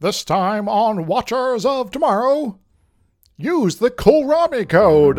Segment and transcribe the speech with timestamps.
[0.00, 2.60] This time on Watchers of Tomorrow,
[3.36, 5.18] use the Kohlrabi code.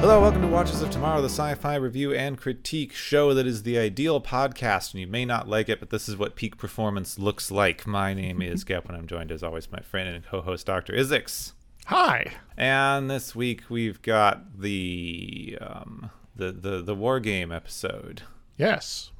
[0.00, 3.64] Hello, welcome to Watchers of Tomorrow, the sci fi review and critique show that is
[3.64, 7.18] the ideal podcast, and you may not like it, but this is what peak performance
[7.18, 7.86] looks like.
[7.86, 10.64] My name is Gep, and I'm joined as always by my friend and co host,
[10.64, 10.94] Dr.
[10.94, 11.52] Izixs.
[11.88, 12.32] Hi.
[12.54, 18.24] And this week we've got the um, the, the the war game episode.
[18.58, 19.10] Yes.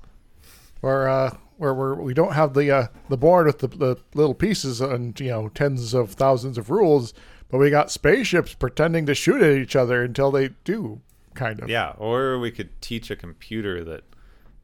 [0.83, 4.35] Where uh where we're, we don't have the uh the board with the, the little
[4.35, 7.15] pieces and you know tens of thousands of rules,
[7.49, 11.01] but we got spaceships pretending to shoot at each other until they do,
[11.33, 11.71] kind of.
[11.71, 14.05] Yeah, or we could teach a computer that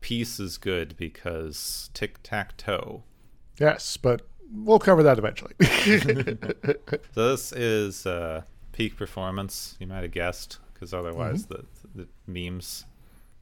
[0.02, 3.02] peace is good because tic tac toe.
[3.58, 5.54] Yes, but we'll cover that eventually.
[7.14, 9.76] So this is uh, peak performance.
[9.78, 11.64] You might have guessed, because otherwise the
[11.94, 12.84] the memes,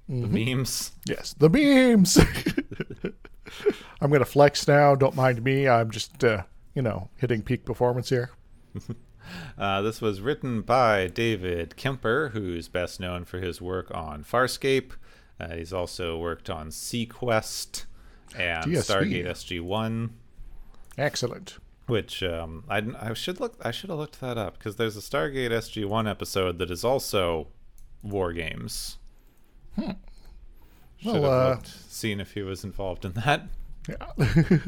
[0.09, 0.93] the memes.
[1.07, 2.19] yes, the memes.
[4.01, 4.95] I'm gonna flex now.
[4.95, 5.69] Don't mind me.
[5.69, 6.43] I'm just uh,
[6.75, 8.31] you know hitting peak performance here.
[9.57, 14.93] Uh, this was written by David Kemper, who's best known for his work on Farscape.
[15.39, 17.85] Uh, he's also worked on seaQuest
[18.37, 18.79] and DSV.
[18.79, 20.15] Stargate SG One,
[20.99, 21.59] Excellent.
[21.87, 23.57] which um, I, I should look.
[23.63, 26.85] I should have looked that up because there's a Stargate SG One episode that is
[26.85, 27.49] also
[28.03, 28.99] War Games.
[29.77, 29.97] Should
[31.05, 33.49] Well, have uh, seen if he was involved in that.
[33.89, 34.07] Yeah.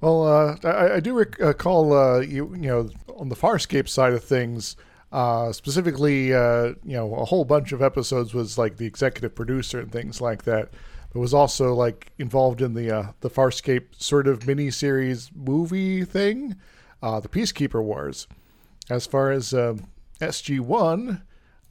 [0.00, 4.24] well, uh, I, I do recall uh, you you know on the Farscape side of
[4.24, 4.76] things.
[5.12, 9.80] Uh, specifically, uh, you know, a whole bunch of episodes was like the executive producer
[9.80, 10.70] and things like that.
[11.12, 16.04] But was also like involved in the uh, the Farscape sort of mini series movie
[16.04, 16.56] thing,
[17.02, 18.26] uh, the Peacekeeper Wars.
[18.88, 19.88] As far as um,
[20.20, 21.22] SG One,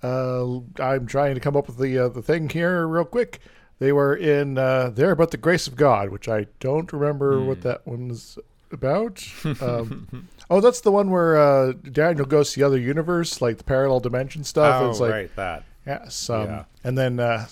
[0.03, 3.39] uh, I'm trying to come up with the uh, the thing here real quick.
[3.79, 7.61] They were in uh, there, about the grace of God, which I don't remember what
[7.61, 8.37] that one was
[8.71, 9.25] about.
[9.61, 13.63] Um, oh, that's the one where uh, Daniel goes to the other universe, like the
[13.63, 14.81] parallel dimension stuff.
[14.81, 15.63] Oh, it's like right, that.
[15.87, 16.63] yes, um, Yeah.
[16.83, 17.47] and then uh,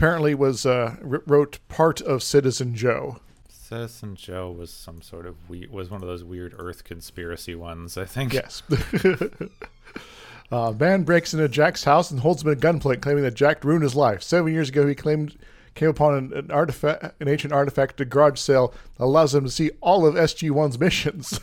[0.00, 3.20] apparently was uh, wrote part of Citizen Joe.
[3.50, 7.98] Citizen Joe was some sort of we was one of those weird Earth conspiracy ones.
[7.98, 8.32] I think.
[8.32, 8.62] Yes.
[10.50, 13.82] uh, man breaks into Jack's house and holds him at gunpoint, claiming that Jack ruined
[13.82, 14.22] his life.
[14.22, 15.36] Seven years ago, he claimed
[15.74, 19.44] came upon an, an artifact, an ancient artifact at a garage sale that allows him
[19.44, 21.40] to see all of SG One's missions.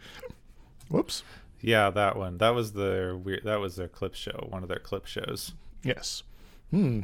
[0.90, 1.22] Whoops.
[1.62, 2.36] Yeah, that one.
[2.36, 3.44] That was their weird.
[3.44, 4.48] That was their clip show.
[4.50, 5.54] One of their clip shows.
[5.82, 6.24] Yes.
[6.70, 7.00] Hmm.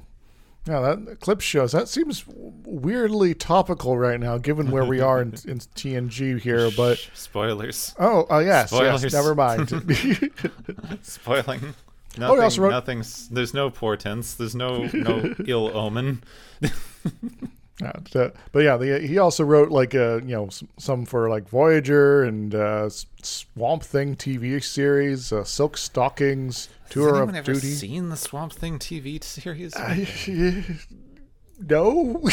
[0.67, 1.73] Yeah, that clip shows.
[1.73, 6.71] That seems weirdly topical right now, given where we are in, in TNG here.
[6.77, 7.95] But spoilers.
[7.99, 9.03] oh, uh, yes, yes.
[9.03, 9.13] Spoilers.
[9.13, 9.69] Never mind.
[11.03, 11.75] Spoiling.
[12.19, 12.39] Nothing.
[12.39, 13.29] Oh, also wrote- Nothing's.
[13.29, 14.35] There's no portents.
[14.35, 16.23] There's no no ill omen.
[17.81, 21.29] Yeah, t- but yeah, the, he also wrote like uh, you know some, some for
[21.29, 22.89] like Voyager and uh,
[23.23, 27.69] Swamp Thing TV series, uh, Silk Stockings, Tour of ever Duty.
[27.69, 29.75] seen the Swamp Thing TV series?
[31.61, 32.23] no.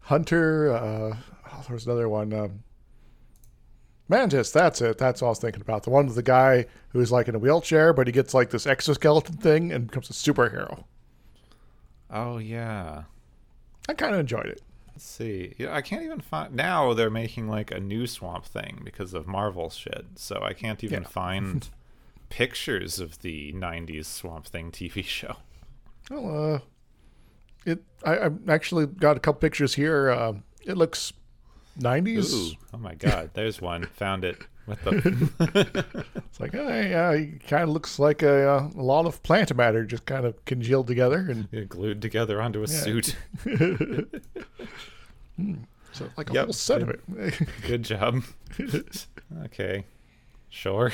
[0.00, 0.72] Hunter.
[0.72, 1.16] Uh,
[1.52, 2.32] oh, there's another one.
[2.32, 2.64] Um,
[4.08, 4.50] Mantis.
[4.50, 4.98] That's it.
[4.98, 5.84] That's all I was thinking about.
[5.84, 8.66] The one with the guy who's like in a wheelchair, but he gets like this
[8.66, 10.84] exoskeleton thing and becomes a superhero.
[12.14, 13.02] Oh yeah.
[13.88, 14.62] I kind of enjoyed it.
[14.92, 15.52] Let's see.
[15.58, 16.54] Yeah, I can't even find.
[16.54, 20.06] Now they're making like a new Swamp Thing because of Marvel shit.
[20.14, 21.08] So I can't even Yeah.
[21.08, 21.68] find
[22.30, 25.36] pictures of the '90s Swamp Thing TV show.
[26.10, 26.58] Well, uh,
[27.66, 27.82] it.
[28.04, 30.10] I, I've actually got a couple pictures here.
[30.10, 31.12] Uh, it looks
[31.78, 31.82] Ooh!
[31.82, 32.56] '90s.
[32.72, 33.30] Oh my God!
[33.34, 33.86] There's one.
[33.96, 34.38] Found it.
[34.66, 36.04] What the?
[36.16, 39.54] It's like, oh, yeah, it kind of looks like a, uh, a lot of plant
[39.54, 43.14] matter just kind of congealed together, and Yeah, glued together onto a suit.
[45.92, 46.44] so like a Yep.
[46.44, 47.00] whole set of it.
[47.66, 48.22] Good job.
[49.44, 49.84] okay.
[50.50, 50.92] Sure.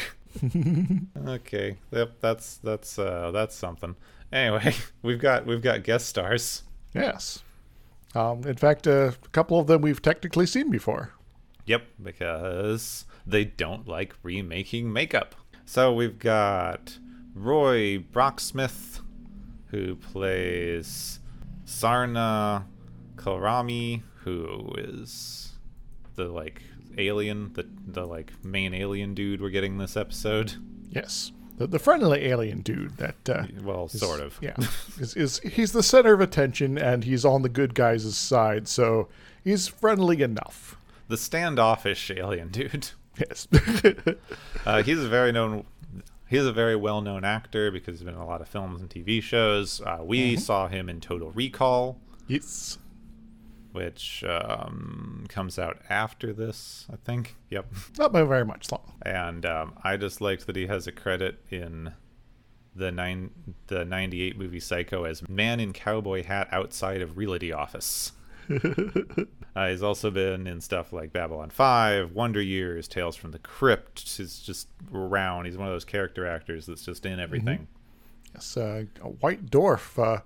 [1.26, 1.76] okay.
[1.90, 2.12] Yep.
[2.20, 3.96] That's that's uh that's something.
[4.32, 6.62] Anyway, we've got we've got guest stars.
[6.94, 7.42] yes.
[8.12, 11.12] Um, in fact, uh, a couple of them we've technically seen before.
[11.70, 15.36] Yep, because they don't like remaking makeup.
[15.64, 16.98] So we've got
[17.32, 19.02] Roy Brocksmith,
[19.66, 21.20] who plays
[21.64, 22.64] Sirna
[23.14, 25.52] Kolrami, who is
[26.16, 26.60] the like
[26.98, 30.54] alien, the the like main alien dude we're getting this episode.
[30.90, 31.30] Yes.
[31.56, 34.38] The, the friendly alien dude that uh, Well, sort of.
[34.42, 34.56] yeah
[34.98, 39.08] is, is he's the center of attention and he's on the good guys' side, so
[39.44, 40.76] he's friendly enough.
[41.10, 42.90] The standoffish alien dude.
[43.18, 43.48] Yes.
[44.64, 45.64] Uh, he's a very known.
[46.28, 49.20] He's a very well-known actor because he's been in a lot of films and TV
[49.20, 49.80] shows.
[49.80, 51.98] Uh, we saw him in Total Recall,
[52.28, 52.78] yes.
[53.72, 57.34] which um, comes out after this, I think.
[57.50, 57.66] Yep.
[57.98, 58.92] Not by very much long.
[59.02, 61.92] And um, I just liked that he has a credit in
[62.76, 63.30] the nine
[63.66, 68.12] the '98 movie Psycho as man in cowboy hat outside of realty office.
[69.56, 74.08] Uh, he's also been in stuff like Babylon 5, Wonder Years, Tales from the Crypt.
[74.16, 75.46] He's just around.
[75.46, 77.66] He's one of those character actors that's just in everything.
[78.32, 80.20] Yes, uh, a White Dwarf uh,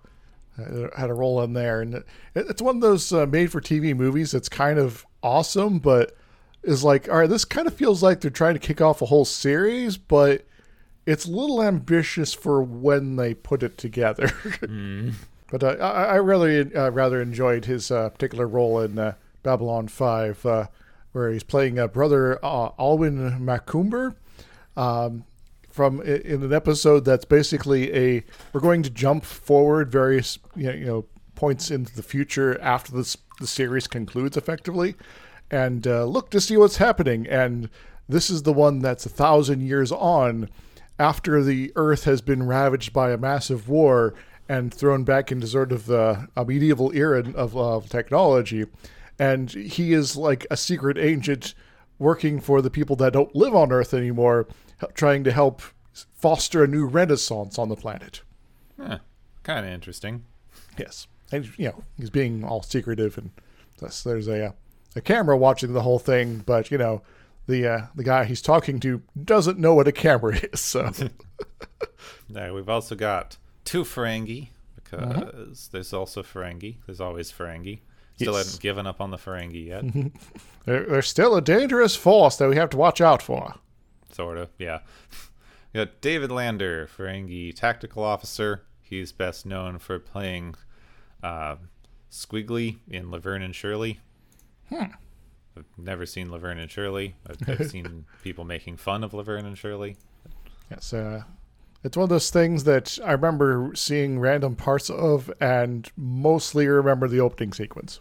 [0.94, 2.04] had a role in there, and
[2.34, 6.14] it's one of those uh, made-for-TV movies that's kind of awesome, but
[6.62, 9.06] is like, all right, this kind of feels like they're trying to kick off a
[9.06, 10.44] whole series, but
[11.06, 14.30] it's a little ambitious for when they put it together.
[15.54, 19.14] But uh, I, I really uh, rather enjoyed his uh, particular role in uh,
[19.44, 20.66] Babylon 5, uh,
[21.12, 24.16] where he's playing brother Alwyn Macumber.
[24.76, 25.26] Um,
[25.70, 30.72] from in an episode that's basically a we're going to jump forward various you know,
[30.72, 31.04] you know
[31.36, 33.04] points into the future after the
[33.46, 34.96] series concludes effectively
[35.52, 37.68] and uh, look to see what's happening and
[38.08, 40.48] this is the one that's a thousand years on
[40.98, 44.14] after the earth has been ravaged by a massive war
[44.48, 48.66] and thrown back into sort of the a medieval era of, of technology
[49.18, 51.54] and he is like a secret agent
[51.98, 54.48] working for the people that don't live on Earth anymore,
[54.94, 55.62] trying to help
[56.14, 58.22] foster a new renaissance on the planet.
[59.42, 60.24] Kind of interesting.
[60.78, 63.30] Yes, and you know he's being all secretive, and
[63.78, 64.52] thus there's a uh,
[64.96, 67.02] a camera watching the whole thing, but you know
[67.46, 70.60] the uh, the guy he's talking to doesn't know what a camera is.
[70.60, 70.90] So
[72.28, 76.76] Now, we've also got two Ferengi because there's also Ferengi.
[76.86, 77.80] There's always Ferengi.
[78.16, 78.46] Still Yes.
[78.46, 79.84] haven't given up on the Ferengi yet.
[80.66, 83.54] they're, they're still a dangerous force that we have to watch out for.
[84.12, 84.80] sort of, yeah.
[85.74, 88.62] Got David Lander, Ferengi tactical officer.
[88.82, 90.54] He's best known for playing
[91.24, 91.56] uh,
[92.12, 93.98] Squiggy in Laverne and Shirley.
[94.70, 97.16] I've never seen Laverne and Shirley.
[97.28, 99.96] I've, I've seen people making fun of Laverne and Shirley.
[100.70, 101.22] Yes, uh,
[101.84, 107.06] it's one of those things that I remember seeing random parts of, and mostly remember
[107.06, 108.00] the opening sequence.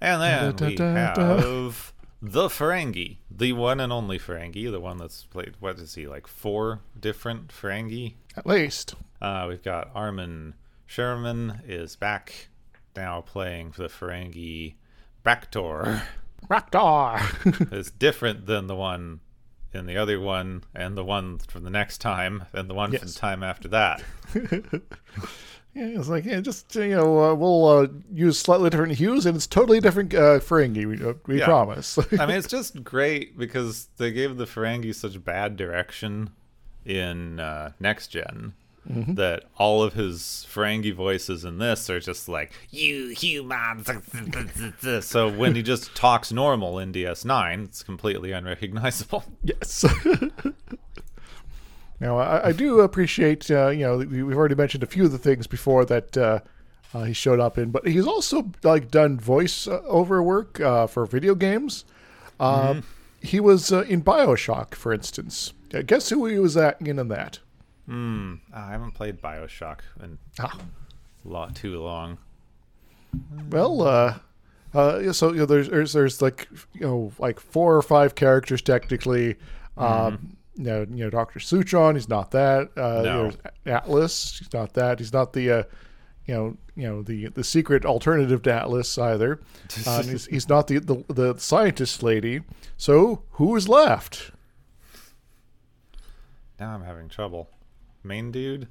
[0.00, 1.36] And then Da, da, we da, da.
[1.40, 1.92] have
[2.22, 5.54] the Ferengi, the one and only Ferengi, the one that's played.
[5.60, 6.26] What is he like?
[6.26, 8.14] Four different Ferengi.
[8.36, 8.94] At least.
[9.20, 10.54] Uh, we've got Armin
[10.88, 12.48] Shimerman is back
[12.96, 14.74] now playing for the Ferengi.
[15.24, 16.02] Bractor
[16.48, 17.72] Raktar.
[17.72, 19.20] is different than the one
[19.72, 23.08] in the other one, and the one from the next time, and the one from
[23.08, 24.02] the time after that.
[25.72, 29.36] Yeah, it's like yeah, just you know uh, we'll uh, use slightly different hues, and
[29.36, 30.84] it's totally different uh, Ferengi.
[30.84, 31.44] We, uh, we Yeah.
[31.44, 31.96] promise.
[32.18, 36.30] I mean, it's just great because they gave the Ferengi such bad direction
[36.84, 38.54] in uh, Next Gen
[38.86, 43.88] that all of his Ferengi voices in this are just like, you humans.
[45.06, 49.24] so when he just talks normal in DS9, it's completely unrecognizable.
[49.44, 49.84] yes.
[52.00, 55.12] now I, I do appreciate uh, you know we- we've already mentioned a few of
[55.12, 56.40] the things before that uh,
[56.94, 60.86] uh, he showed up in, but he's also like done voice uh, over work uh,
[60.86, 61.84] for video games.
[62.40, 62.80] Uh,
[63.22, 65.52] He was uh, in Bioshock, for instance.
[65.74, 67.38] Uh, guess who he was at in that?
[67.90, 68.34] Hmm.
[68.54, 70.56] I haven't played Bioshock in Ah.
[71.24, 72.18] a lot too long.
[73.50, 74.18] Well, uh,
[74.72, 78.62] uh, so you know, there's, there's there's like you know like four or five characters
[78.62, 79.34] technically.
[79.76, 82.68] Um, you know, you know, Doctor Suchong, he's not that.
[82.76, 83.22] Uh, No.
[83.22, 84.98] There's Atlas, he's not that.
[85.00, 85.62] He's not the, uh,
[86.26, 89.40] you know, you know the the secret alternative to Atlas either.
[89.84, 92.42] Uh, and he's, he's not the, the the scientist lady.
[92.76, 94.30] So who is left?
[96.60, 97.48] Now I'm having trouble.
[98.02, 98.68] Main dude?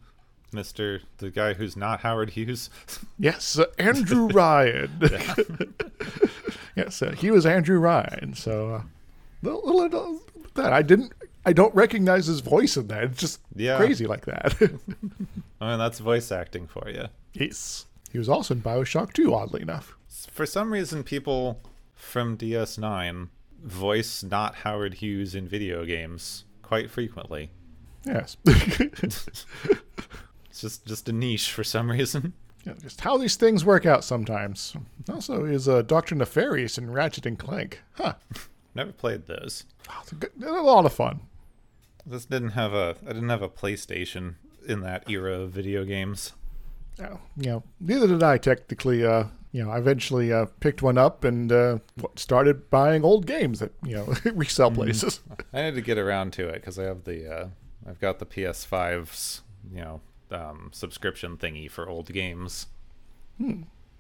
[0.51, 1.01] Mr.
[1.17, 2.69] the guy who's not Howard Hughes?
[3.19, 4.89] Yes, uh, Andrew Ryan.
[6.75, 8.33] yes, uh, he was Andrew Ryan.
[8.33, 8.81] So, uh,
[9.41, 10.19] little, little,
[10.55, 11.13] that I didn't,
[11.45, 13.03] I don't recognize his voice in that.
[13.03, 13.77] It's just Yeah.
[13.77, 14.55] crazy like that.
[15.61, 17.05] I mean, that's voice acting for you.
[17.33, 19.95] yes, he was also in Bioshock 2, oddly enough.
[20.31, 21.59] For some reason, people
[21.93, 23.27] from DS9
[23.63, 27.51] voice not Howard Hughes in video games quite frequently.
[28.09, 28.37] Yes,
[30.49, 32.33] It's just just a niche for some reason.
[32.65, 34.75] Yeah, just how these things work out sometimes.
[35.09, 37.81] Also, is uh, Doctor Nefarious in Ratchet and Clank.
[37.93, 38.15] Huh,
[38.75, 39.65] Never played those.
[39.89, 41.21] Oh, a, good, a lot of fun.
[42.05, 44.35] This didn't have a I didn't have a PlayStation
[44.67, 46.33] in that era of video games.
[47.01, 49.05] Oh, you know, neither did I technically.
[49.05, 51.79] Uh, you know, I eventually uh, picked one up and uh,
[52.15, 55.21] started buying old games at you know resale places.
[55.53, 57.47] I need to get around to it because I have the uh,
[57.87, 59.41] I've got the PS5's
[59.73, 62.67] you know um, subscription thingy for old games.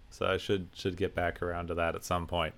[0.09, 2.53] So I should should get back around to that at some point.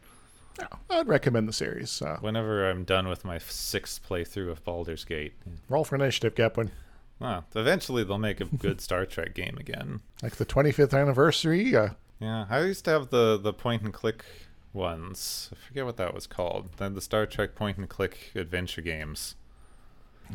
[0.59, 2.01] Yeah, I'd recommend the series.
[2.01, 5.33] Uh, Whenever I'm done with my sixth playthrough of Baldur's Gate.
[5.69, 6.71] roll for initiative, Kaplan.
[7.19, 10.01] Well, eventually they'll make a good Star Trek game again.
[10.23, 11.75] Like the 25th anniversary.
[11.75, 14.25] Uh, Yeah, I used to have the the point and click
[14.73, 15.49] ones.
[15.53, 16.69] I forget what that was called.
[16.77, 19.35] Then the Star Trek point and click adventure games.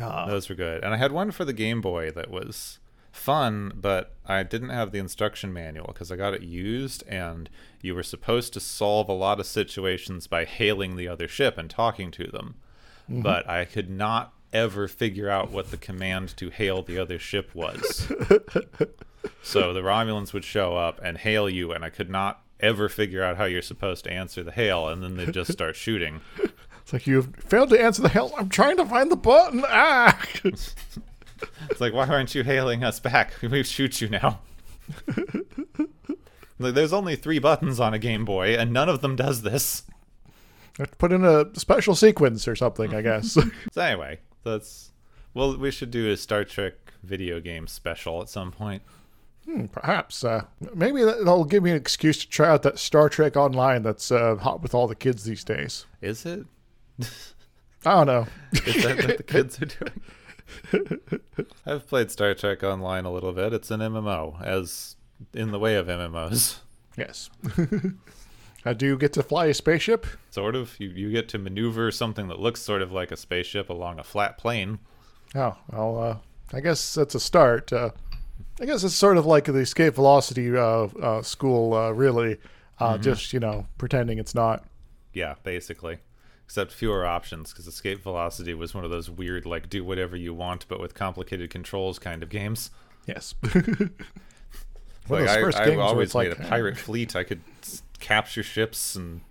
[0.01, 0.85] Uh, Those were good.
[0.85, 2.79] And I had one for the Game Boy that was
[3.13, 7.49] fun, but I didn't have the instruction manual because I got it used and
[7.81, 11.71] you were supposed to solve a lot of situations by hailing the other ship and
[11.71, 12.57] talking to them.
[13.23, 17.55] But I could not ever figure out what the command to hail the other ship
[17.55, 18.07] was.
[19.43, 23.23] so the Romulans would show up and hail you and I could not ever figure
[23.23, 26.21] out how you're supposed to answer the hail and then they'd just start shooting.
[26.87, 28.33] It's like you've failed to answer the hell.
[28.39, 29.65] I'm trying to find the button.
[29.67, 30.17] Ah!
[31.69, 33.33] It's like, why aren't you hailing us back?
[33.43, 34.39] We shoot you now.
[36.61, 39.83] like, there's only three buttons on a Game Boy, and none of them does this.
[40.79, 43.33] Have to put in a special sequence or something, I guess.
[43.33, 44.93] So anyway, that's
[45.35, 48.83] well, we should do a Star Trek video game special at some point.
[49.45, 50.25] Hmm, Perhaps.
[50.25, 54.11] Uh, maybe that'll give me an excuse to try out that Star Trek Online that's
[54.11, 55.85] uh, hot with all the kids these days.
[56.01, 56.47] Is it?
[57.85, 58.27] I don't know.
[58.53, 61.01] Is that what the kids are doing?
[61.67, 63.53] I've played Star Trek Online a little bit.
[63.53, 64.97] It's an MMO, as
[65.33, 66.59] in the way of MMOs.
[66.97, 67.31] Yes.
[68.65, 70.07] uh, do you get to fly a spaceship?
[70.31, 70.79] Sort of.
[70.81, 74.05] You you get to maneuver something that looks sort of like a spaceship along a
[74.05, 74.79] flat plane.
[75.35, 76.17] Oh, well, uh,
[76.53, 77.73] I guess that's a start.
[77.73, 77.91] Uh,
[78.61, 82.39] I guess it's sort of like the escape velocity uh, uh, school, uh, really.
[82.79, 84.65] Uh, Just, you know, pretending it's not.
[85.13, 85.99] Yeah, basically.
[86.47, 90.33] Except fewer options, because Escape Velocity was one of those weird, like, do whatever you
[90.33, 92.71] want, but with complicated controls kind of games.
[93.07, 93.35] Yes.
[93.43, 93.55] like,
[95.09, 97.17] One of those I, first I games where always it's made like, a pirate fleet.
[97.17, 97.41] I could
[97.99, 99.23] capture ships and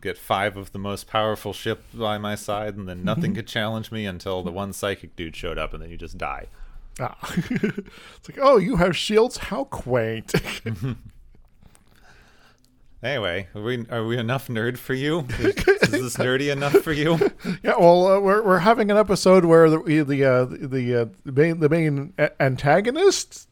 [0.00, 3.90] get five of the most powerful ship by my side, and then nothing could challenge
[3.90, 6.46] me until the one psychic dude showed up, and then you just die.
[7.00, 7.16] Ah.
[7.36, 9.36] it's like, oh, you have shields?
[9.36, 10.32] How quaint.
[13.02, 15.20] Anyway, are we are we enough nerd for you?
[15.38, 17.16] Is, is this nerdy enough for you?
[17.62, 21.32] yeah, well, uh, we're, we're having an episode where the the uh, the, uh, the
[21.32, 23.48] main the main antagonist,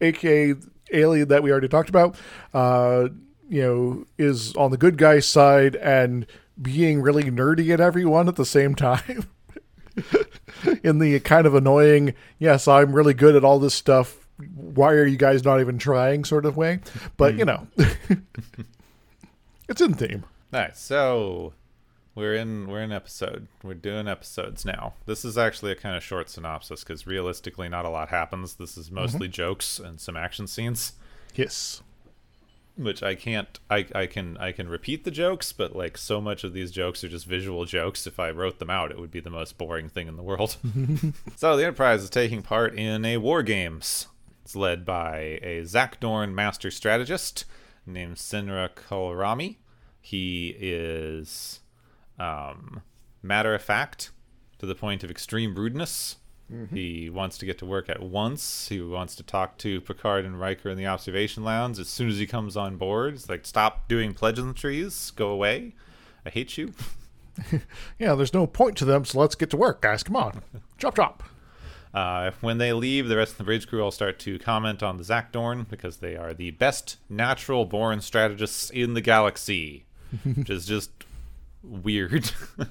[0.00, 0.54] aka
[0.92, 2.16] alien that we already talked about,
[2.52, 3.08] uh,
[3.48, 6.26] you know, is on the good guy's side and
[6.60, 9.26] being really nerdy at everyone at the same time.
[10.84, 14.26] In the kind of annoying, yes, I'm really good at all this stuff.
[14.54, 16.80] Why are you guys not even trying sort of way?
[17.16, 17.66] But, you know,
[19.70, 20.24] it's in theme.
[20.52, 21.54] All right, so
[22.16, 23.46] we're in we're in episode.
[23.62, 24.94] We're doing episodes now.
[25.06, 28.56] This is actually a kind of short synopsis because realistically, not a lot happens.
[28.56, 29.32] This is mostly mm-hmm.
[29.32, 30.94] jokes and some action scenes,
[31.36, 31.82] Yes.
[32.76, 33.60] which I can't.
[33.70, 37.04] I I can I can repeat the jokes, but like so much of these jokes
[37.04, 38.08] are just visual jokes.
[38.08, 40.56] If I wrote them out, it would be the most boring thing in the world.
[41.36, 44.08] so the Enterprise is taking part in a war games.
[44.42, 47.44] It's led by a Zakdorn master strategist
[47.86, 49.56] named Sirna Kolrami.
[50.00, 51.60] He is
[52.18, 52.82] um,
[53.22, 54.10] matter of fact
[54.58, 56.16] to the point of extreme rudeness.
[56.74, 58.66] He wants to get to work at once.
[58.68, 62.18] He wants to talk to Picard and Riker in the observation lounge as soon as
[62.18, 63.14] he comes on board.
[63.14, 65.12] It's like, stop doing pleasantries.
[65.12, 65.76] Go away.
[66.26, 66.72] I hate you.
[67.98, 70.02] Yeah, there's no point to them, so let's get to work, guys.
[70.02, 70.42] Come on.
[70.78, 71.22] chop, chop.
[71.92, 74.96] Uh, when they leave, the rest of the bridge crew all start to comment on
[74.96, 79.84] the Zakdorn because they are the best natural born strategists in the galaxy,
[80.24, 80.90] which is just
[81.62, 82.30] weird.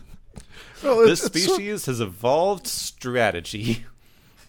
[0.81, 3.85] Well, this it's, it's sort- species has evolved strategy.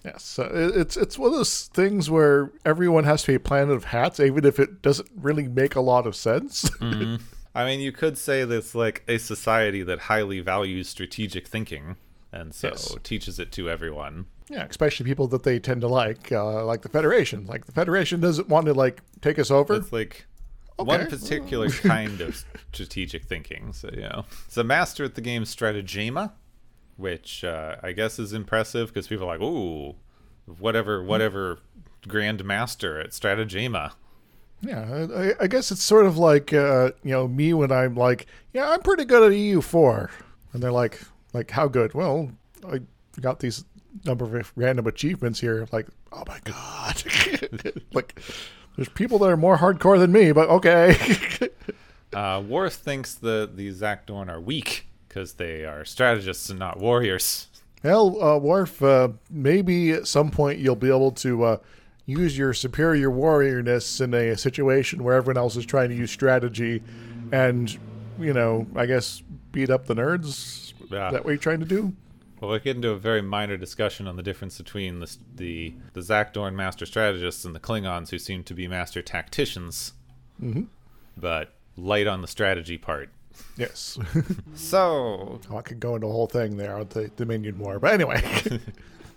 [0.04, 3.84] yes, it's it's one of those things where everyone has to be a planet of
[3.84, 6.70] hats, even if it doesn't really make a lot of sense.
[6.80, 11.96] I mean, you could say that's like a society that highly values strategic thinking,
[12.32, 12.94] and so Yes.
[13.02, 14.26] teaches it to everyone.
[14.50, 17.46] Yeah, especially people that they tend to like, uh, like the Federation.
[17.46, 19.74] Like the Federation doesn't want to like take us over.
[19.76, 20.26] It's like
[20.76, 23.72] one particular kind of strategic thinking.
[23.72, 26.32] So you know, it's a master at the game Stratagema,
[26.96, 29.94] which uh, I guess is impressive because people are like, "Ooh,
[30.58, 31.60] whatever, whatever,
[32.08, 33.92] Grand Master at Stratagema."
[34.62, 38.26] Yeah, I, I guess it's sort of like uh, you know me when I'm like,
[38.52, 40.10] yeah, I'm pretty good at EU four,
[40.52, 41.00] and they're like,
[41.32, 41.94] like how good?
[41.94, 42.32] Well,
[42.66, 42.80] I
[43.20, 43.64] got these
[44.04, 45.66] number of random achievements here.
[45.72, 47.02] Like, oh my god,
[47.92, 48.20] like
[48.76, 50.96] There's people that are more hardcore than me, but okay.
[52.12, 57.46] Uh, Worf thinks that the Zakdorn are weak because they are strategists and not warriors.
[57.84, 61.56] Well, uh, Worf, uh, maybe at some point you'll be able to uh,
[62.06, 66.82] use your superior warriorness in a situation where everyone else is trying to use strategy
[67.30, 67.78] and,
[68.18, 70.72] you know, I guess beat up the nerds.
[70.90, 71.06] Yeah.
[71.06, 71.94] Is that what you're trying to do?
[72.40, 76.00] Well, we get into a very minor discussion on the difference between the the, the
[76.00, 79.92] Zakdorn master strategists and the Klingons, who seem to be master tacticians.
[80.42, 80.66] Mhm.
[81.16, 83.10] But light on the strategy part.
[83.56, 83.98] Yes.
[84.54, 87.78] So, oh, I could go into a whole thing there on the Dominion War.
[87.78, 88.22] But anyway.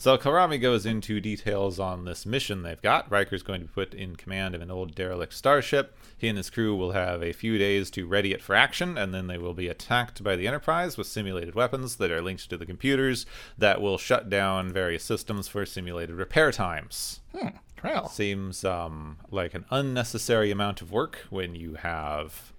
[0.03, 3.09] so Kolrami goes into details on this mission they've got.
[3.09, 5.97] Riker's going to be put in command of an old derelict starship.
[6.17, 9.13] He and his crew will have a few days to ready it for action, and
[9.13, 12.57] then they will be attacked by the Enterprise with simulated weapons that are linked to
[12.57, 13.25] the computers
[13.57, 17.21] that will shut down various systems for simulated repair times.
[17.33, 17.47] hmm.
[17.81, 22.51] Well, Seems um, like an unnecessary amount of work when you have,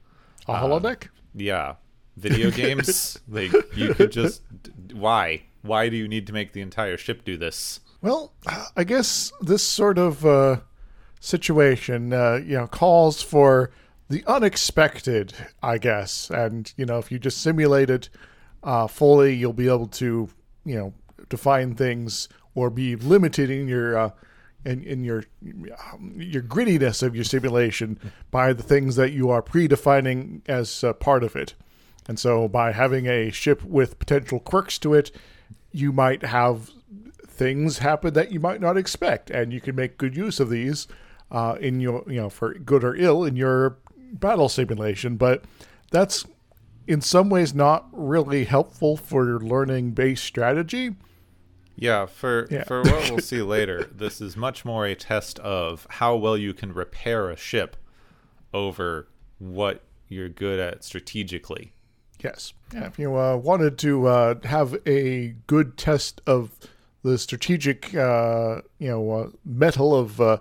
[0.49, 1.09] a holodeck?
[1.35, 1.75] yeah,
[2.17, 3.19] video games.
[3.29, 4.41] like you could just
[4.95, 5.43] why?
[5.65, 7.81] Why do you need to make the entire ship do this?
[8.03, 8.35] Well,
[8.77, 10.61] I guess this sort of uh,
[11.21, 13.71] situation, uh, you know, calls for
[14.11, 16.29] the unexpected, I guess.
[16.29, 18.11] And, you know, if you just simulate it
[18.63, 20.29] uh, fully, you'll be able to,
[20.67, 20.93] you know,
[21.31, 23.97] define things or be limited in your.
[23.97, 24.11] Uh,
[24.67, 25.25] in, in your
[26.17, 27.99] your grittiness of your simulation
[28.31, 31.53] by the things that you are predefining as uh, part of it,
[32.09, 35.11] and so by having a ship with potential quirks to it,
[35.75, 36.71] you might have
[37.27, 40.87] things happen that you might not expect, and you can make good use of these
[41.33, 43.77] uh, in your, you know, for good or ill in your
[44.13, 45.17] battle simulation.
[45.17, 45.43] But
[45.91, 46.25] that's
[46.87, 50.95] in some ways not really helpful for your learning base strategy.
[51.77, 52.63] Yeah, for Yeah.
[52.65, 56.55] for what we'll see later, this is much more a test of how well you
[56.55, 57.77] can repair a ship
[58.53, 61.73] over what you're good at strategically.
[62.25, 62.55] Yes.
[62.73, 66.51] Yeah, if you uh, wanted to uh, have a good test of
[67.03, 70.39] the strategic, uh, you know, uh, metal of, uh,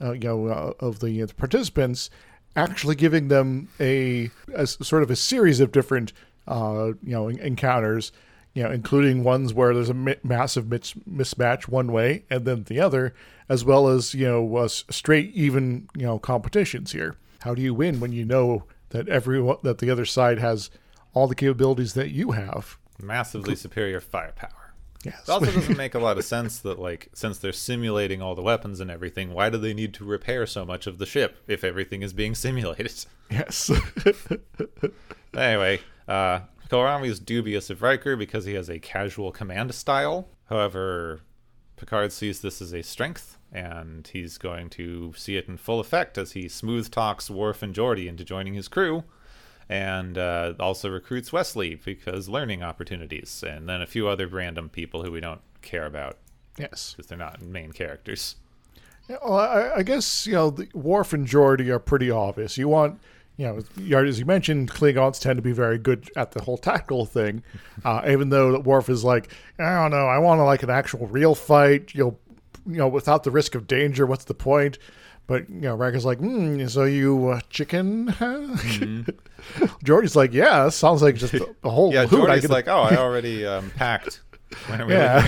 [0.00, 2.10] uh, you know, of the participants,
[2.54, 6.12] actually giving them a, a sort of a series of different,
[6.46, 8.12] you know, en- encounters,
[8.52, 12.64] you know, including ones where there's a mi- massive mis- mismatch one way and then
[12.64, 13.14] the other,
[13.48, 17.16] as well as you know, straight even, you know, competitions here.
[17.40, 20.68] How do you win when you know that everyone that the other side has
[21.14, 22.78] all the capabilities that you have?
[23.00, 24.74] Massively superior firepower.
[25.04, 25.22] Yes.
[25.24, 28.42] It also doesn't make a lot of sense that like since they're simulating all the
[28.42, 31.64] weapons and everything, why do they need to repair so much of the ship if
[31.64, 33.04] everything is being simulated?
[33.30, 33.70] yes.
[35.34, 40.28] Anyway, uh, Kolrami is dubious of Riker because he has a casual command style.
[40.50, 41.20] However,
[41.76, 46.18] Picard sees this as a strength, and he's going to see it in full effect
[46.18, 49.04] as he smooth talks Worf and Geordi into joining his crew,
[49.72, 55.02] and uh, also recruits Wesley because learning opportunities, and then a few other random people
[55.02, 56.18] who we don't care about
[56.58, 56.92] yes.
[56.92, 58.36] because they're not main characters.
[59.08, 62.58] Yeah, well, I, I guess you know the Worf and Geordi are pretty obvious.
[62.58, 63.00] You want,
[63.38, 67.06] you know, as you mentioned, Klingons tend to be very good at the whole tactical
[67.06, 67.42] thing.
[67.84, 71.08] Uh, even though Worf is like, I don't know, I want to like an actual
[71.08, 71.92] real fight.
[71.94, 72.18] You know,
[72.64, 74.06] you know, without the risk of danger.
[74.06, 74.78] What's the point?
[75.32, 78.08] But you know, Riker's like, mm, so you uh, chicken?
[78.18, 78.56] huh?"
[79.82, 82.28] Geordi's like, yeah, sounds like just a, a whole Yeah, hoot.
[82.28, 84.20] I Geordi's could- like, oh, I already um, packed.
[84.68, 85.26] When we yeah.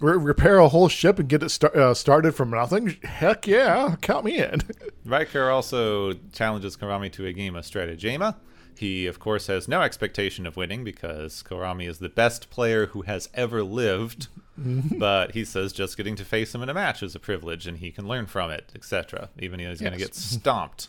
[0.00, 2.96] Re- repair a whole ship and get it sta- uh, started from nothing?
[3.02, 4.62] Heck yeah, count me in.
[5.04, 8.36] Riker also challenges Kolrami to a game of Stratagema.
[8.78, 13.02] He, of course, has no expectation of winning because Kolrami is the best player who
[13.02, 14.28] has ever lived.
[14.98, 17.78] but he says just getting to face him in a match is a privilege and
[17.78, 19.30] he can learn from it, etc.
[19.38, 20.88] Even though he's going to get stomped.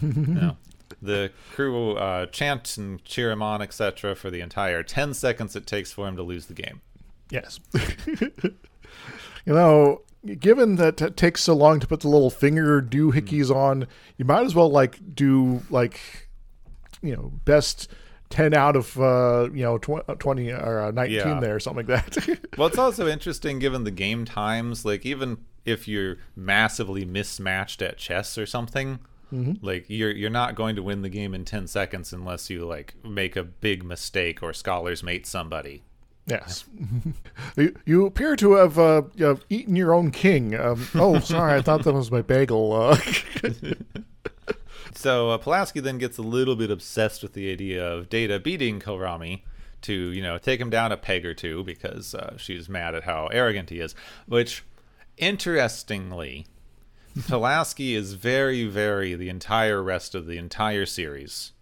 [0.00, 0.56] No.
[1.02, 5.66] The crew uh, chant and cheer him on, etc., for the entire 10 seconds it
[5.66, 6.80] takes for him to lose the game.
[7.30, 7.60] Yes.
[8.06, 8.52] you
[9.46, 10.02] know,
[10.38, 13.86] given that it takes so long to put the little finger doohickeys on,
[14.16, 16.27] you might as well like do like
[17.02, 17.88] you know best
[18.30, 21.40] ten out of uh, you know tw- uh, twenty or uh, nineteen Yeah.
[21.40, 22.38] there, or something like that.
[22.58, 24.84] Well, it's also interesting given the game times.
[24.84, 28.98] Like, even if you're massively mismatched at chess or something,
[29.62, 32.94] like you're you're not going to win the game in ten seconds unless you like
[33.04, 35.82] make a big mistake or scholars mate somebody.
[36.26, 36.64] yes.
[37.56, 40.54] you, you appear to have uh, you have eaten your own king.
[40.58, 42.72] Um, oh, sorry, I thought that was my bagel.
[42.72, 42.98] Uh,
[44.98, 48.80] So uh, Pulaski then gets a little bit obsessed with the idea of Data beating
[48.80, 49.42] Kolrami
[49.82, 53.04] to you know take him down a peg or two because uh, she's mad at
[53.04, 53.94] how arrogant he is.
[54.26, 54.64] Which,
[55.16, 56.48] interestingly,
[57.28, 61.52] Pulaski is very, very the entire rest of the entire series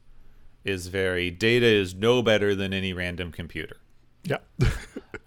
[0.65, 3.77] is very data is no better than any random computer.
[4.25, 4.39] Yeah.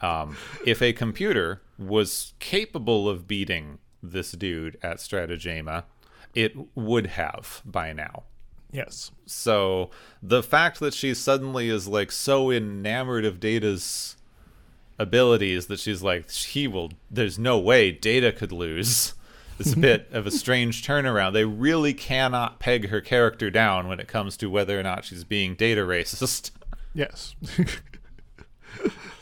[0.02, 5.84] Um, if a computer was capable of beating this dude at Stratagema,
[6.34, 8.24] it would have by now.
[8.72, 9.12] yes.
[9.26, 9.90] So
[10.22, 14.16] the fact that she suddenly is like so enamored of Data's
[14.98, 19.14] abilities that she's like, he will, there's no way Data could lose.
[19.60, 21.34] It's a bit of a strange turnaround.
[21.34, 25.26] They really cannot peg her character down when it comes to whether or not she's
[25.26, 26.52] being data racist.
[26.94, 27.36] Yes.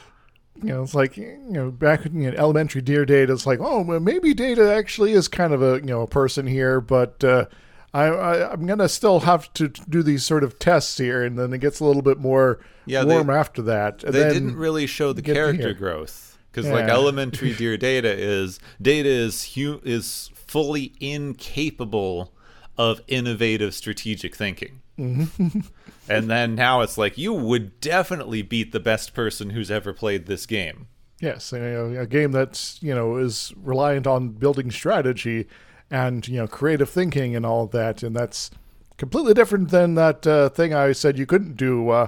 [0.64, 3.60] you know, it's like you know, back in you know, elementary Dear Data, it's like,
[3.62, 7.24] oh, well, maybe Data actually is kind of a you know a person here, but
[7.24, 7.46] uh,
[7.94, 11.54] I, I I'm gonna still have to do these sort of tests here, and then
[11.54, 14.04] it gets a little bit more Yeah, they- warm after that.
[14.04, 19.10] And they didn't really show the character growth because like elementary dear data is data
[19.10, 22.34] is hu- is fully incapable
[22.78, 24.82] of innovative strategic thinking.
[26.10, 30.26] and then now it's like you would definitely beat the best person who's ever played
[30.26, 30.88] this game
[31.20, 35.48] Yes, you know, a game that's you know is reliant on building strategy
[35.90, 38.52] and you know creative thinking and all that, and that's
[38.98, 42.08] completely different than that uh, thing I said you couldn't do, uh,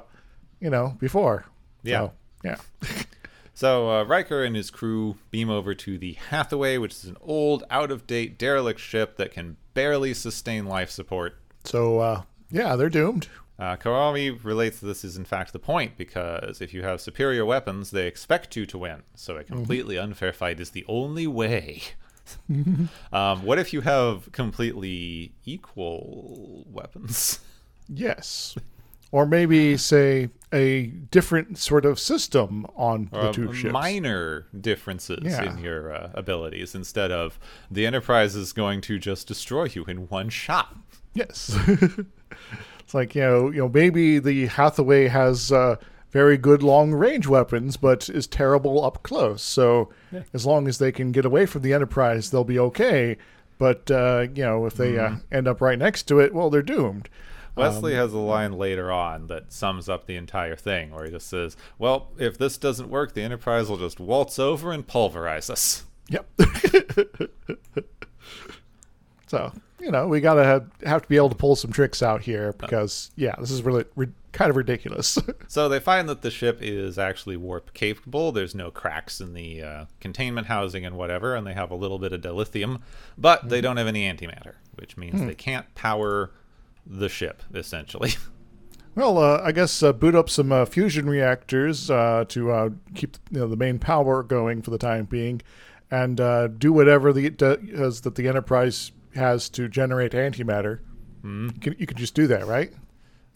[0.59, 1.45] you know, before.
[1.81, 1.99] Yeah.
[1.99, 2.57] So, yeah,
[3.53, 7.63] So uh, Riker and his crew beam over to the Hathaway, which is an old,
[7.69, 11.37] out-of-date, derelict ship that can barely sustain life support.
[11.65, 12.21] so uh,
[12.51, 13.27] yeah, they're doomed.
[13.57, 17.45] Uh, Kolrami relates that this is in fact the point because if you have superior
[17.45, 19.03] weapons, they expect you to win.
[19.15, 21.81] So a completely unfair fight is the only way.
[23.11, 27.39] um, what if you have completely equal weapons?
[27.87, 28.55] Yes,
[29.11, 33.73] or maybe say a different sort of system on the Um, two ships.
[33.73, 35.51] minor differences Yeah.
[35.51, 37.39] in your uh, abilities instead of
[37.71, 40.75] the Enterprise is going to just destroy you in one shot.
[41.15, 41.57] Yes.
[42.79, 45.75] it's like, you know, you know, maybe the Hathaway has uh,
[46.11, 49.41] very good long range weapons, but is terrible up close.
[49.43, 49.89] So
[50.33, 53.17] as long as they can get away from the Enterprise, they'll be okay.
[53.57, 56.61] But uh, you know, if they uh, end up right next to it, well, they're
[56.61, 57.09] doomed.
[57.55, 61.11] Wesley Um, has a line later on that sums up the entire thing, where he
[61.11, 65.49] just says, "Well, if this doesn't work, the Enterprise will just waltz over and pulverize
[65.49, 66.25] us." Yep.
[69.27, 72.21] so you know, we gotta have, have to be able to pull some tricks out
[72.21, 75.17] here because yeah, this is really ri- kind of ridiculous.
[75.47, 78.31] So they find that the ship is actually warp capable.
[78.31, 81.97] There's no cracks in the uh, containment housing and whatever, and they have a little
[81.97, 82.81] bit of dilithium,
[83.17, 83.49] but Mm-hmm.
[83.49, 85.27] they don't have any antimatter, which means Hmm.
[85.27, 86.31] they can't power
[86.85, 88.11] the ship essentially.
[88.95, 93.17] Well, uh, I guess uh, boot up some uh, fusion reactors uh, to uh, keep
[93.31, 95.41] you know, the main power going for the time being,
[95.89, 100.79] and uh, do whatever the does that the Enterprise has to generate antimatter.
[101.21, 101.47] Hmm.
[101.53, 102.71] You, can, you can just do that, right?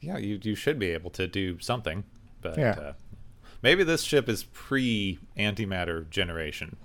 [0.01, 2.03] yeah, you you should be able to do something,
[2.41, 2.71] but Yeah.
[2.71, 2.93] uh,
[3.61, 6.75] maybe this ship is pre antimatter generation.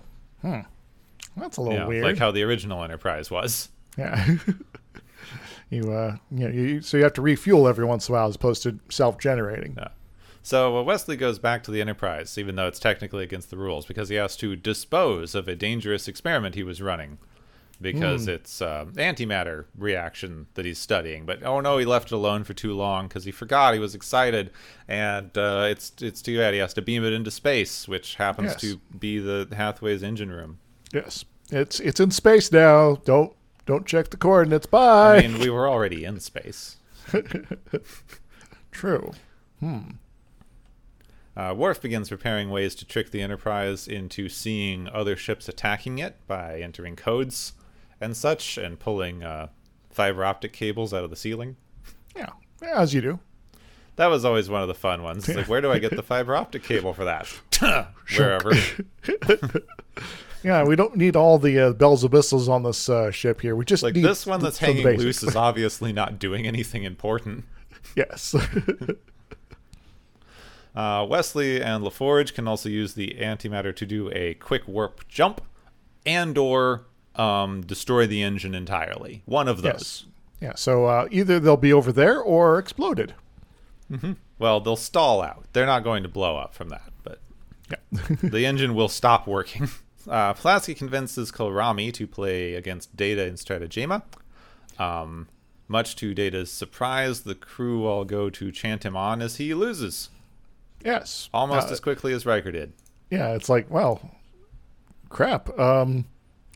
[1.36, 2.04] That's a little Yeah, weird.
[2.04, 3.70] like how the original Enterprise was.
[3.96, 4.36] yeah.
[5.70, 8.28] you, uh, you, know, you so you have to refuel every once in a while
[8.28, 9.74] as opposed to self-generating.
[9.76, 9.88] Yeah.
[10.42, 13.84] So uh, Wesley goes back to the Enterprise, even though it's technically against the rules,
[13.84, 17.18] because he has to dispose of a dangerous experiment he was running,
[17.80, 21.24] because it's uh, antimatter reaction that he's studying.
[21.26, 23.74] But oh no, he left it alone for too long because he forgot.
[23.74, 24.50] He was excited,
[24.88, 26.54] and uh, it's it's too bad.
[26.54, 28.60] He has to beam it into space, which happens Yes.
[28.62, 30.58] to be the Hathaway's engine room.
[30.92, 32.96] Yes, it's it's in space now.
[33.04, 33.32] Don't
[33.66, 34.66] don't check the coordinates.
[34.66, 35.18] Bye.
[35.18, 36.76] I mean, we were already in space.
[38.72, 39.12] True.
[41.36, 46.16] Uh, Worf begins preparing ways to trick the Enterprise into seeing other ships attacking it
[46.26, 47.52] by entering codes
[48.00, 49.48] and such, and pulling uh,
[49.90, 51.56] fiber optic cables out of the ceiling.
[52.16, 52.30] Yeah,
[52.62, 53.18] as you do.
[53.96, 55.28] That was always one of the fun ones.
[55.28, 57.26] It's like, where do I get the fiber optic cable for that?
[58.16, 58.52] Wherever.
[60.44, 63.56] Yeah, we don't need all the uh, bells and whistles on this uh, ship here.
[63.56, 66.84] We just Like need this one that's some hanging loose is obviously not doing anything
[66.84, 67.44] important.
[67.96, 68.36] yes.
[70.76, 75.40] Uh, Wesley and LaForge can also use the antimatter to do a quick warp jump
[76.06, 76.84] and or
[77.18, 79.22] um, destroy the engine entirely.
[79.26, 79.72] One of those.
[79.72, 80.04] yes.
[80.40, 80.54] Yeah.
[80.54, 83.14] So uh, either they'll be over there or exploded.
[84.38, 85.44] Well, they'll stall out.
[85.52, 87.20] They're not going to blow up from that, but
[87.70, 87.76] Yeah.
[88.22, 89.68] the engine will stop working.
[90.08, 94.00] Uh, Pulaski convinces Kolrami to play against Data in Stratagema.
[94.78, 95.28] Um,
[95.66, 100.08] much to Data's surprise, the crew all go to chant him on as he loses,
[100.82, 101.28] yes.
[101.34, 102.72] almost Uh, as quickly as Riker did.
[103.10, 103.34] Yeah.
[103.34, 104.00] It's like, well,
[105.10, 105.50] crap.
[105.58, 106.06] Um,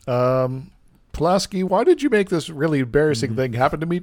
[0.07, 0.71] um,
[1.11, 4.01] Pulaski, why did you make this really embarrassing thing happen to me?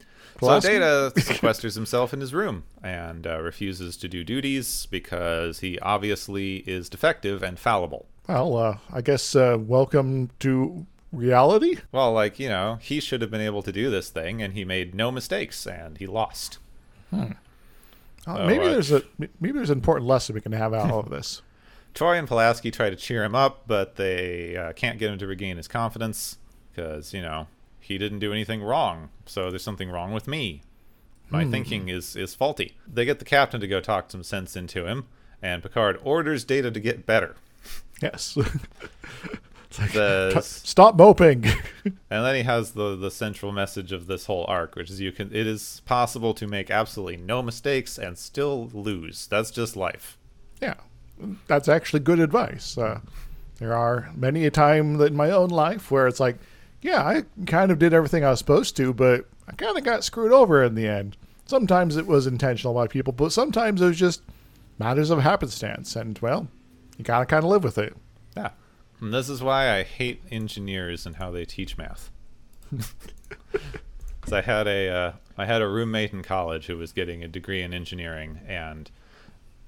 [0.00, 0.72] So Pulaski?
[0.72, 6.56] Data sequesters himself in his room and uh, refuses to do duties because he obviously
[6.66, 8.06] is defective and fallible.
[8.28, 11.76] Well, uh, I guess uh, welcome to reality.
[11.92, 14.64] Well, like, you know, he should have been able to do this thing and he
[14.64, 16.58] made no mistakes and he lost.
[17.12, 17.28] Uh,
[18.26, 21.10] Oh, maybe uh, there's a maybe there's an important lesson we can have out of
[21.10, 21.42] this.
[21.94, 25.26] Troi and Pulaski try to cheer him up, but they uh, can't get him to
[25.26, 26.38] regain his confidence
[26.70, 27.46] because, you know,
[27.80, 29.10] he didn't do anything wrong.
[29.26, 30.62] So there's something wrong with me.
[31.30, 32.76] My thinking is, is faulty.
[32.86, 35.06] They get the captain to go talk some sense into him,
[35.42, 37.34] and Picard orders Data to get better.
[38.00, 38.38] Yes.
[39.70, 41.44] Says, Stop moping.
[41.84, 45.10] and then he has the, the central message of this whole arc, which is you
[45.10, 49.26] can it is possible to make absolutely no mistakes and still lose.
[49.26, 50.16] That's just life.
[50.60, 50.74] yeah,
[51.46, 52.76] that's actually good advice.
[52.76, 53.00] Uh,
[53.58, 56.36] there are many a time in my own life where it's like,
[56.82, 60.04] yeah, I kind of did everything I was supposed to, but I kind of got
[60.04, 61.16] screwed over in the end.
[61.46, 64.22] Sometimes it was intentional by people, but sometimes it was just
[64.78, 66.48] matters of happenstance, and well,
[66.98, 67.94] you gotta kind of live with it.
[68.36, 68.50] Yeah.
[69.00, 72.10] And this is why I hate engineers and how they teach math.
[74.20, 77.28] 'Cause I had a uh, I had a roommate in college who was getting a
[77.28, 78.90] degree in engineering, and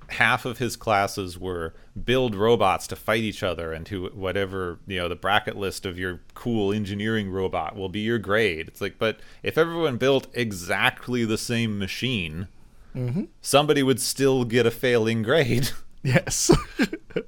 [0.09, 4.99] half of his classes were build robots to fight each other, and to whatever you
[4.99, 8.69] know the bracket list of your cool engineering robot will be your grade.
[8.69, 12.49] It's like, but if everyone built exactly the same machine,
[12.95, 13.25] mm-hmm.
[13.41, 15.71] somebody would still get a failing grade.
[16.03, 16.53] Yes.
[16.79, 17.27] that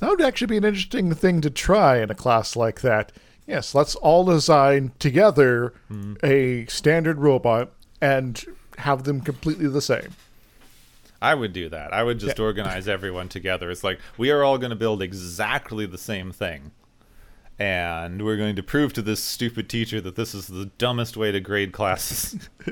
[0.00, 3.12] would actually be an interesting thing to try in a class like that.
[3.46, 6.14] Yes, let's all design together hmm.
[6.22, 8.42] a standard robot and
[8.78, 10.14] have them completely the same.
[11.22, 11.92] I would do that.
[11.92, 12.44] I would just Yeah.
[12.44, 13.70] organize everyone together.
[13.70, 16.72] It's like we are all going to build exactly the same thing.
[17.58, 21.32] And we're going to prove to this stupid teacher that this is the dumbest way
[21.32, 22.50] to grade classes.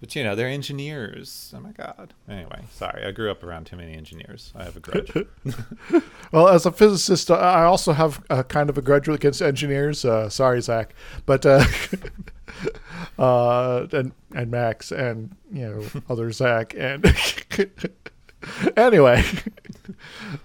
[0.00, 1.54] but you know, they're engineers.
[1.56, 2.12] Oh my god.
[2.28, 3.04] Anyway, sorry.
[3.04, 4.52] I grew up around too many engineers.
[4.56, 5.12] I have a grudge.
[6.32, 10.04] Well, as a physicist, I also have uh, kind of a grudge against engineers.
[10.04, 10.92] Uh, sorry, Zach,
[11.24, 11.64] but uh,
[13.18, 17.04] uh, and and Max and you know other Zach and
[18.76, 19.22] anyway,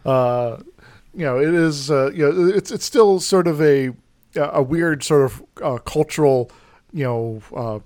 [0.05, 0.57] uh,
[1.13, 3.91] you know it is uh, you know it's it's still sort of a
[4.35, 6.51] a weird sort of uh, cultural
[6.93, 7.41] you know.
[7.55, 7.79] Uh,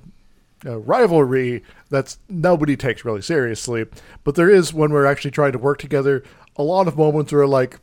[0.66, 3.86] uh, rivalry that's nobody takes really seriously.
[4.24, 6.24] But there is when we're actually trying to work together.
[6.56, 7.80] A lot of moments where like,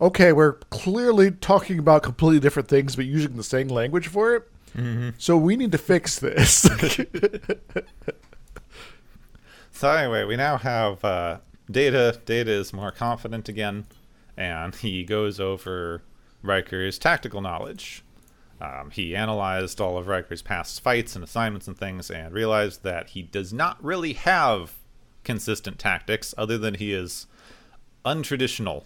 [0.00, 4.50] okay, we're clearly talking about completely different things, but using the same language for it.
[5.18, 6.62] So we need to fix this.
[9.72, 11.38] so anyway, we now have uh,
[11.70, 12.20] Data.
[12.24, 13.86] Data is more confident again,
[14.36, 16.02] and he goes over
[16.42, 18.02] Riker's tactical knowledge.
[18.60, 23.10] Um, he analyzed all of Riker's past fights and assignments and things, and realized that
[23.10, 24.74] he does not really have
[25.24, 27.26] consistent tactics, other than he is
[28.04, 28.84] untraditional.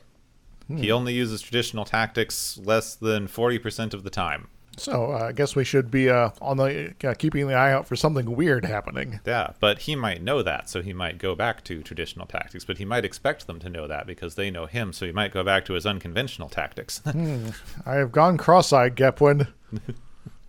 [0.68, 4.49] He only uses traditional tactics less than forty percent of the time.
[4.77, 7.87] So uh, I guess we should be uh, on the uh, keeping the eye out
[7.87, 9.21] for something weird happening.
[9.27, 12.65] Yeah, but he might know that, so he might go back to traditional tactics.
[12.65, 15.33] But he might expect them to know that because they know him, so he might
[15.33, 17.03] go back to his unconventional tactics.
[17.87, 19.49] I have gone cross-eyed, Gepwin.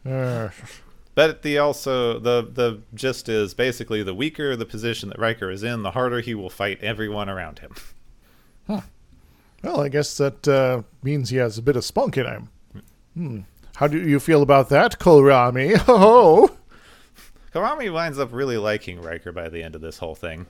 [0.05, 0.49] Uh,
[1.15, 5.63] but the also the the gist is basically the weaker the position that Riker is
[5.63, 7.75] in, the harder he will fight everyone around him.
[8.69, 12.49] well, I guess that uh, means he has a bit of spunk in him.
[13.15, 13.39] Hmm.
[13.77, 15.79] How do you feel about that, Kolrami?
[15.87, 16.49] Oh,
[17.53, 20.47] Kolrami winds up really liking Riker by the end of this whole thing,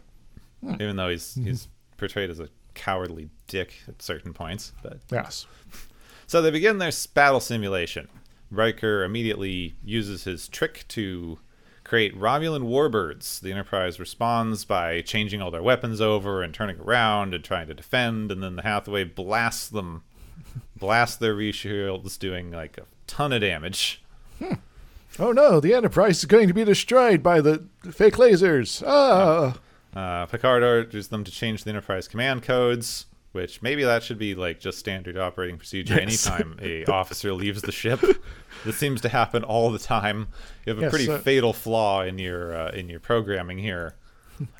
[0.64, 0.76] hmm.
[0.76, 1.98] even though he's he's mm-hmm.
[1.98, 4.72] portrayed as a cowardly dick at certain points.
[4.82, 5.46] But yes.
[6.30, 8.10] So they begin their battle simulation.
[8.52, 11.40] Riker immediately uses his trick to
[11.86, 13.40] create Romulan warbirds.
[13.40, 17.74] The Enterprise responds by changing all their weapons over and turning around and trying to
[17.74, 20.04] defend, and then the Hathaway blasts them,
[20.76, 24.04] blasts their reshields, doing like a ton of damage.
[25.20, 28.84] Oh no, the Enterprise is going to be destroyed by the fake lasers.
[28.86, 29.58] Ah.
[29.96, 34.36] Uh, Picard orders them to change the Enterprise command codes, which maybe that should be
[34.36, 36.28] like just standard operating procedure Yes.
[36.28, 38.00] anytime a officer leaves the ship.
[38.64, 40.28] This seems to happen all the time.
[40.66, 43.96] You have a Yes, pretty uh, fatal flaw in your uh, in your programming here.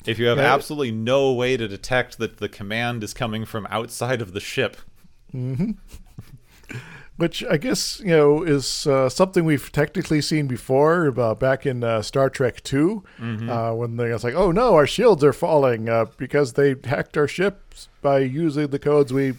[0.06, 0.52] If you have Yeah.
[0.54, 4.76] absolutely no way to detect that the command is coming from outside of the ship,
[7.18, 11.82] Which I guess, you know, is uh, something we've technically seen before uh, back in
[11.82, 13.02] uh, Star Trek 2,
[13.50, 17.16] uh, when they it's like, oh no, our shields are falling uh, because they hacked
[17.16, 19.34] our ships by using the codes we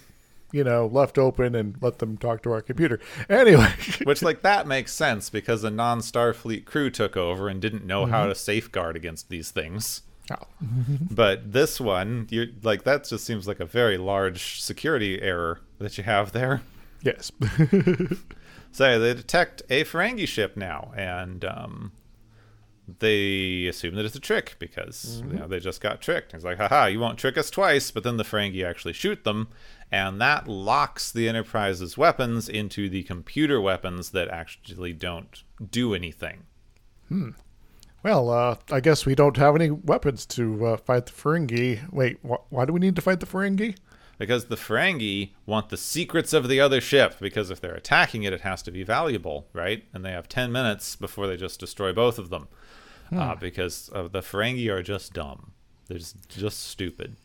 [0.52, 3.00] you know, left open and let them talk to our computer.
[3.30, 3.72] Anyway,
[4.04, 8.06] Which, like, that makes sense because a non Starfleet crew took over and didn't know
[8.06, 10.02] how to safeguard against these things.
[10.32, 10.48] Oh.
[11.12, 15.98] But this one, you're like, that just seems like a very large security error that
[15.98, 16.62] you have there.
[17.04, 17.32] Yes.
[18.72, 21.92] So they detect a Ferengi ship now, and um,
[23.00, 26.34] they assume that it's a trick because you know they just got tricked.
[26.34, 27.92] It's like, haha, you won't trick us twice.
[27.92, 29.48] But then the Ferengi actually shoot them,
[29.92, 36.44] and that locks the Enterprise's weapons into the computer weapons that actually don't do anything.
[37.08, 37.30] Hmm.
[38.04, 41.92] Well, uh, I guess we don't have any weapons to uh, fight the Ferengi.
[41.92, 43.76] Wait, wh- why do we need to fight the Ferengi?
[44.20, 48.34] Because the Ferengi want the secrets of the other ship, because if they're attacking it,
[48.34, 49.86] it has to be valuable, right?
[49.94, 52.50] And they have 10 minutes before they just destroy both of them.
[53.12, 55.54] Uh, because uh, the Ferengi are just dumb.
[55.88, 57.16] They're just, just stupid.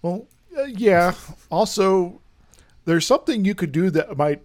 [0.00, 1.14] Well, uh, yeah.
[1.50, 2.20] Also,
[2.84, 4.42] there's something you could do that might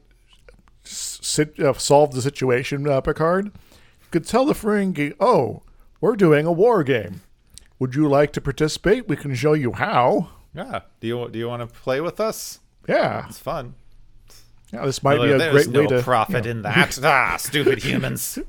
[0.84, 3.48] sit, uh, solve the situation, uh, Picard.
[3.48, 5.62] You could tell the Ferengi, oh,
[6.02, 7.22] we're doing a war game.
[7.78, 9.08] Would you like to participate?
[9.08, 10.30] We can show you how.
[10.56, 10.82] Yeah.
[11.00, 12.60] Do you do you want to play with us?
[12.88, 13.26] Yeah.
[13.28, 13.76] It's fun.
[14.72, 17.00] Yeah, this might be a great no way to profit in that.
[17.04, 18.40] ah, stupid humans.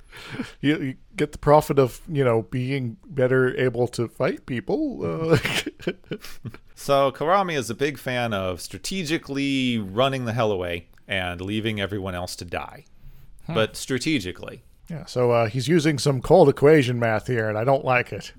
[0.60, 5.04] you, you get the profit of you know being better able to fight people.
[5.04, 5.38] Uh,
[6.76, 12.14] So Kolrami is a big fan of strategically running the hell away and leaving everyone
[12.14, 12.84] else to die.
[13.46, 14.64] But strategically.
[14.88, 18.32] yeah, so uh, he's using some cold equation math here, and I don't like it.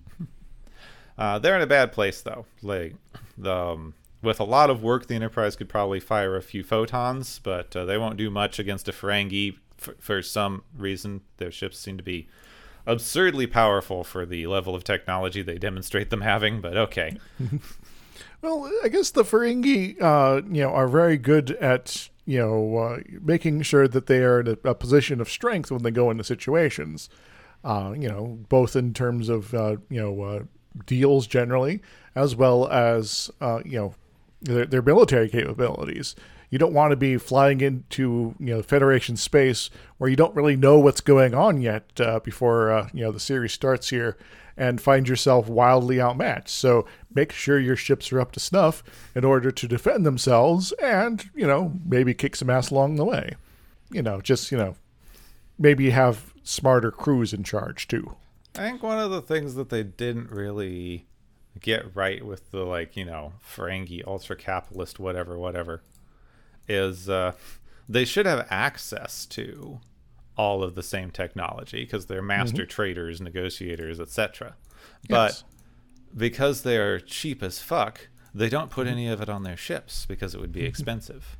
[1.18, 2.46] Uh, they're in a bad place though.
[2.62, 2.96] Like
[3.38, 7.40] the um, with a lot of work, the Enterprise could probably fire a few photons,
[7.44, 9.58] but uh, they won't do much against a Ferengi.
[9.78, 12.28] For, for some reason, their ships seem to be
[12.88, 16.62] absurdly powerful for the level of technology they demonstrate them having.
[16.62, 17.18] But okay,
[18.46, 23.00] Well, I guess the Ferengi, uh, you know, are very good at you know uh,
[23.22, 26.24] making sure that they are in a, a position of strength when they go into
[26.24, 27.10] situations.
[27.64, 30.40] Uh, you know, both in terms of uh, you know uh,
[30.86, 31.82] deals generally,
[32.16, 33.96] as well as uh, you know
[34.42, 36.16] their, their military capabilities.
[36.50, 40.56] You don't want to be flying into you know Federation space where you don't really
[40.56, 44.18] know what's going on yet uh, before uh, you know the series starts here,
[44.58, 46.50] and find yourself wildly outmatched.
[46.50, 48.84] So make sure your ships are up to snuff
[49.16, 53.36] in order to defend themselves, and you know maybe kick some ass along the way.
[53.92, 54.76] You know, just you know,
[55.58, 58.16] maybe have smarter crews in charge too.
[58.58, 61.08] I think one of the things that they didn't really
[61.60, 65.82] get right with the like you know Ferengi ultra capitalist whatever whatever
[66.68, 67.32] is uh,
[67.88, 69.80] they should have access to
[70.38, 72.28] all of the same technology because they're mm-hmm.
[72.28, 74.56] master traders, negotiators, etc.
[75.08, 75.44] But Yes.
[76.16, 80.34] because they're cheap as fuck, they don't put any of it on their ships because
[80.34, 80.68] it would be mm-hmm.
[80.68, 81.38] expensive.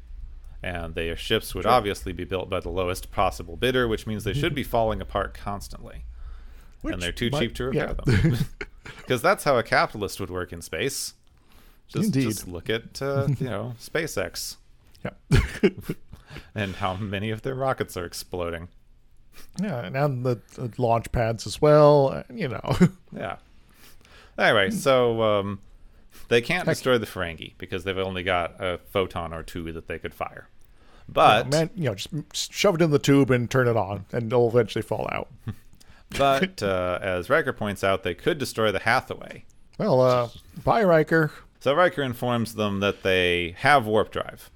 [0.64, 4.34] And their ships would obviously be built by the lowest possible bidder, which means they
[4.34, 4.56] should mm-hmm.
[4.56, 6.06] be falling apart constantly
[6.82, 8.14] Which and they're too might- cheap to repair yeah.
[8.14, 8.38] them.
[8.98, 11.16] Because that's how a capitalist would work in space.
[11.88, 12.24] Just, Indeed.
[12.30, 14.58] just look at uh, you know SpaceX
[15.04, 15.40] yeah.
[16.56, 18.68] and how many of their rockets are exploding.
[19.62, 22.10] Yeah, and the, the launch pads as well.
[22.14, 22.78] uh, You know,
[23.16, 23.38] Yeah.
[24.38, 25.60] Anyway, so um,
[26.30, 26.76] they can't Heck.
[26.76, 30.48] destroy the Ferengi because they've only got a photon or two that they could fire.
[31.08, 34.06] But man, you know, just just shove it in the tube and turn it on,
[34.12, 35.28] and it'll eventually fall out.
[36.18, 39.46] But uh, as Riker points out, they could destroy the Hathaway.
[39.78, 40.30] Well, uh,
[40.64, 41.32] bye, Riker.
[41.60, 44.50] So Riker informs them that they have warp drive.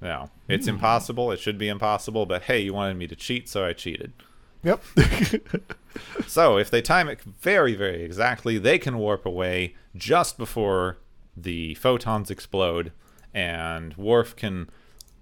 [0.00, 1.30] Now, it's impossible.
[1.30, 4.12] It should be impossible, but hey, you wanted me to cheat, so I cheated.
[4.62, 4.82] Yep.
[6.26, 10.98] So if they time it very, very exactly, they can warp away just before
[11.36, 12.92] the photons explode,
[13.34, 14.70] and Worf can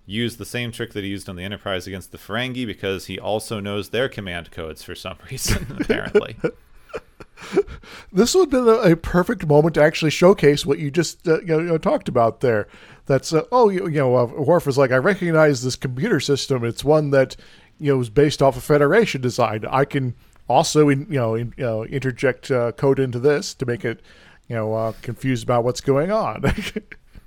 [0.09, 3.19] use the same trick that he used on the Enterprise against the Ferengi because he
[3.19, 6.37] also knows their command codes for some reason, apparently.
[8.13, 11.41] this would have been a, a perfect moment to actually showcase what you just uh,
[11.41, 12.67] you know, you know, talked about there.
[13.07, 16.65] That's uh, oh you, you know uh, Worf is like I recognize this computer system.
[16.65, 17.37] It's one that
[17.79, 19.65] you know is based off of Federation design.
[19.69, 20.15] I can
[20.49, 24.01] also in, you know in, you know interject uh, code into this to make it
[24.49, 26.43] you know uh, confused about what's going on.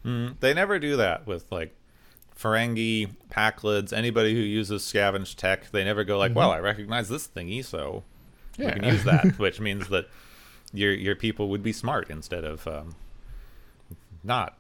[0.06, 1.76] Mm, they never do that with like
[2.42, 5.72] Ferengi, Pakleds, anybody who uses scavenge tech.
[5.72, 8.04] They never go like, "Well, I recognize this thingy, so
[8.58, 10.08] we can use that," which means that
[10.74, 12.96] your your people would be smart instead of um,
[14.24, 14.58] not.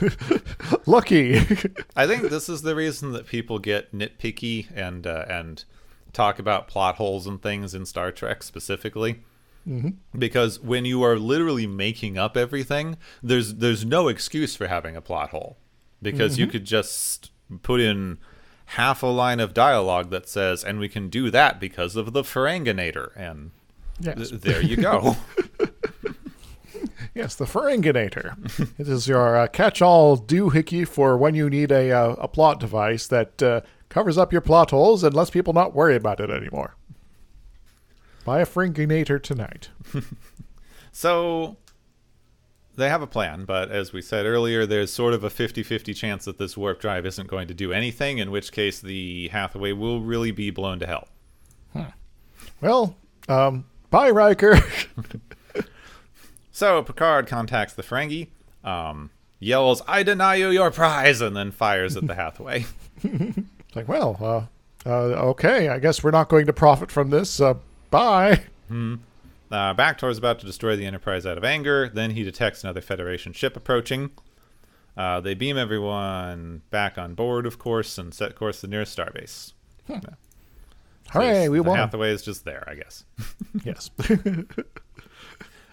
[0.86, 1.38] Lucky.
[1.94, 5.64] I think this is the reason that people get nitpicky and uh, and
[6.12, 9.20] talk about plot holes and things in Star Trek specifically.
[10.16, 15.00] Because when you are literally making up everything, there's there's no excuse for having a
[15.00, 15.58] plot hole.
[16.12, 17.30] Because you could just
[17.62, 18.18] put in
[18.70, 22.22] half a line of dialogue that says, "And we can do that because of the
[22.22, 23.50] Ferenginator," and
[24.00, 24.30] Yes.
[24.30, 25.16] th- there you go.
[27.14, 28.36] Yes, the Ferenginator.
[28.78, 33.06] it is your uh, catch-all doohickey for when you need a, uh, a plot device
[33.06, 36.76] that uh, covers up your plot holes and lets people not worry about it anymore.
[38.26, 39.70] Buy a Ferenginator tonight.
[40.92, 41.56] So
[42.76, 45.94] they have a plan, but as we said earlier, there's sort of a 50 50
[45.94, 49.72] chance that this warp drive isn't going to do anything, in which case the Hathaway
[49.72, 51.08] will really be blown to hell.
[52.60, 52.96] Well,
[53.28, 54.58] um, bye, Riker.
[56.56, 58.28] So Picard contacts the Ferengi,
[58.64, 62.64] um, yells, I deny you your prize, and then fires at the Hathaway.
[63.02, 64.16] It's like, well,
[64.86, 67.42] uh, uh, okay, I guess we're not going to profit from this.
[67.42, 67.56] Uh,
[67.90, 68.40] bye.
[69.50, 71.88] Uh, Bractor is about to destroy the Enterprise out of anger.
[71.88, 74.10] Then he detects another Federation ship approaching.
[74.96, 78.96] Uh, they beam everyone back on board, of course, and set course to the nearest
[78.96, 79.52] starbase.
[79.88, 80.00] Yeah.
[80.00, 81.76] So Hooray, we the won.
[81.76, 83.04] Hathaway is just there, I guess.
[83.64, 83.90] yes.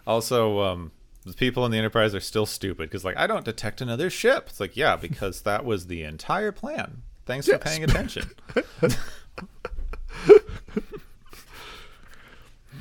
[0.06, 0.92] Also, um,
[1.26, 4.48] the people in the Enterprise are still stupid because, like, I don't detect another ship.
[4.50, 7.04] It's like, yeah, because that was the entire plan.
[7.26, 8.30] Thanks for paying attention.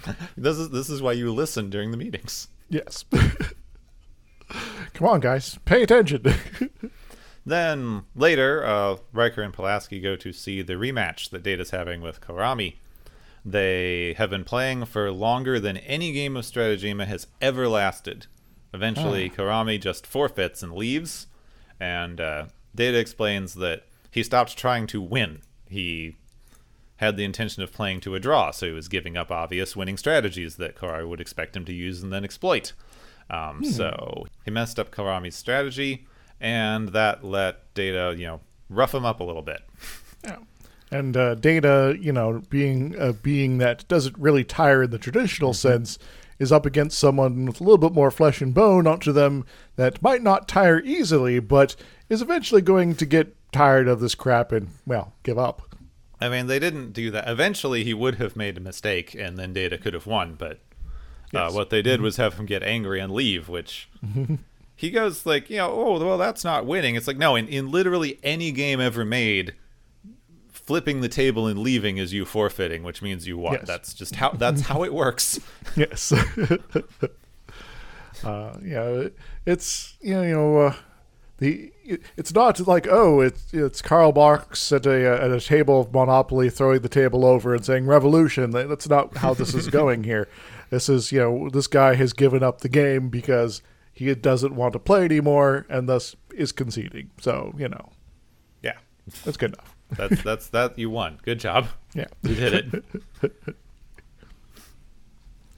[0.36, 2.48] this is this is why you listen during the meetings.
[2.68, 3.04] yes.
[4.94, 6.24] Come on, guys, pay attention.
[7.44, 12.20] Then later, uh, Riker and Pulaski go to see the rematch that Data's having with
[12.20, 12.76] Kolrami.
[13.44, 18.26] They have been playing for longer than any game of Strategema has ever lasted.
[18.72, 21.26] Eventually, Kolrami just forfeits and leaves,
[21.80, 25.42] and uh, Data explains that he stopped trying to win.
[25.68, 26.16] He
[27.02, 29.96] had the intention of playing to a draw, so he was giving up obvious winning
[29.96, 32.72] strategies that Kolrami would expect him to use and then exploit.
[33.28, 36.06] Um, So he messed up Kolrami's strategy,
[36.40, 38.40] and that let Data, you know,
[38.70, 39.62] rough him up a little bit.
[40.24, 40.36] Yeah.
[40.92, 45.52] And uh, Data, you know, being a being that doesn't really tire in the traditional
[45.52, 45.98] sense,
[46.38, 49.44] is up against someone with a little bit more flesh and bone onto them
[49.74, 51.74] that might not tire easily, but
[52.08, 55.71] is eventually going to get tired of this crap and, well, give up.
[56.22, 57.28] I mean, they didn't do that.
[57.28, 60.34] Eventually, he would have made a mistake, and then Data could have won.
[60.34, 60.58] But
[61.34, 61.54] uh, Yes.
[61.54, 63.88] what they did was have him get angry and leave, which
[64.76, 66.94] he goes like, you know, oh well, that's not winning.
[66.94, 69.54] It's like no, in, in literally any game ever made,
[70.50, 73.54] flipping the table and leaving is you forfeiting, which means you won.
[73.54, 73.66] Yes.
[73.66, 75.38] That's just how that's how it works.
[75.76, 76.12] Yes.
[78.24, 79.08] uh, yeah,
[79.46, 80.74] it's you know, you know uh,
[81.42, 81.72] the
[82.14, 86.48] it's not like oh it's it's Karl Marx at a at a table of Monopoly
[86.48, 88.52] throwing the table over and saying revolution.
[88.52, 90.28] That's not how this is going here.
[90.70, 93.60] This is you know this guy has given up the game because
[93.92, 97.10] he doesn't want to play anymore and thus is conceding.
[97.20, 97.90] So you know
[98.62, 98.78] Yeah,
[99.22, 99.76] that's good enough.
[99.90, 100.78] that's that's that.
[100.78, 101.18] You won.
[101.24, 101.68] Good job.
[101.92, 102.06] Yeah.
[102.22, 102.84] You did
[103.18, 103.56] it.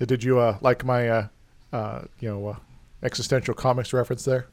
[0.08, 1.28] Did you uh, like my uh,
[1.72, 2.56] uh, you know uh,
[3.04, 4.48] existential comics reference there?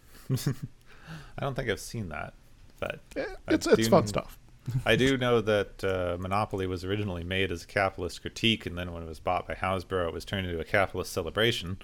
[1.38, 2.34] I don't think I've seen that,
[2.79, 4.38] but I it's it's fun stuff.
[4.86, 8.93] I do know that uh, Monopoly was originally made as a capitalist critique, and then
[8.93, 11.77] when it was bought by Hasbro, it was turned into a capitalist celebration.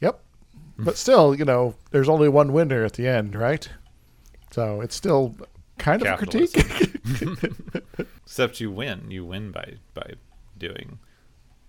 [0.00, 0.20] Yep.
[0.78, 3.68] But still, you know, there's only one winner at the end, right?
[4.50, 5.34] So it's still
[5.78, 6.56] kind of a critique.
[8.24, 9.10] Except you win.
[9.10, 10.14] You win by by
[10.58, 10.98] doing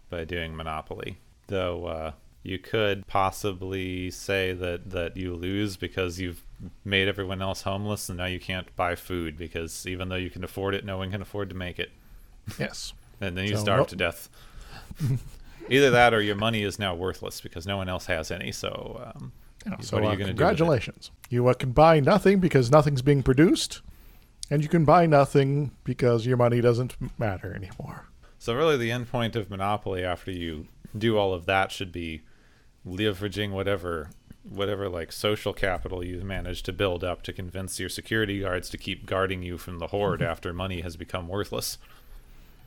[0.10, 1.20] by doing Monopoly.
[1.48, 2.12] Though uh,
[2.48, 6.42] you could possibly say that that you lose because you've
[6.86, 10.44] made everyone else homeless, and now you can't buy food because even though you can
[10.46, 11.92] afford it, no one can afford to make it,
[12.60, 12.94] yes.
[13.20, 14.30] and then you So, starve well- to death.
[15.70, 18.54] Either that, or your money is now worthless because no one else has any.
[18.54, 19.34] So, um,
[19.66, 20.30] Yeah, what so are you uh, going to do?
[20.30, 21.12] congratulations.
[21.30, 23.82] You uh, can buy nothing because nothing's being produced,
[24.50, 28.06] and you can buy nothing because your money doesn't matter anymore.
[28.40, 30.68] So really, the end point of Monopoly after you
[30.98, 32.22] do all of that should be
[32.88, 34.10] leveraging whatever,
[34.50, 38.78] whatever like social capital you've managed to build up to convince your security guards to
[38.78, 41.78] keep guarding you from the horde after money has become worthless.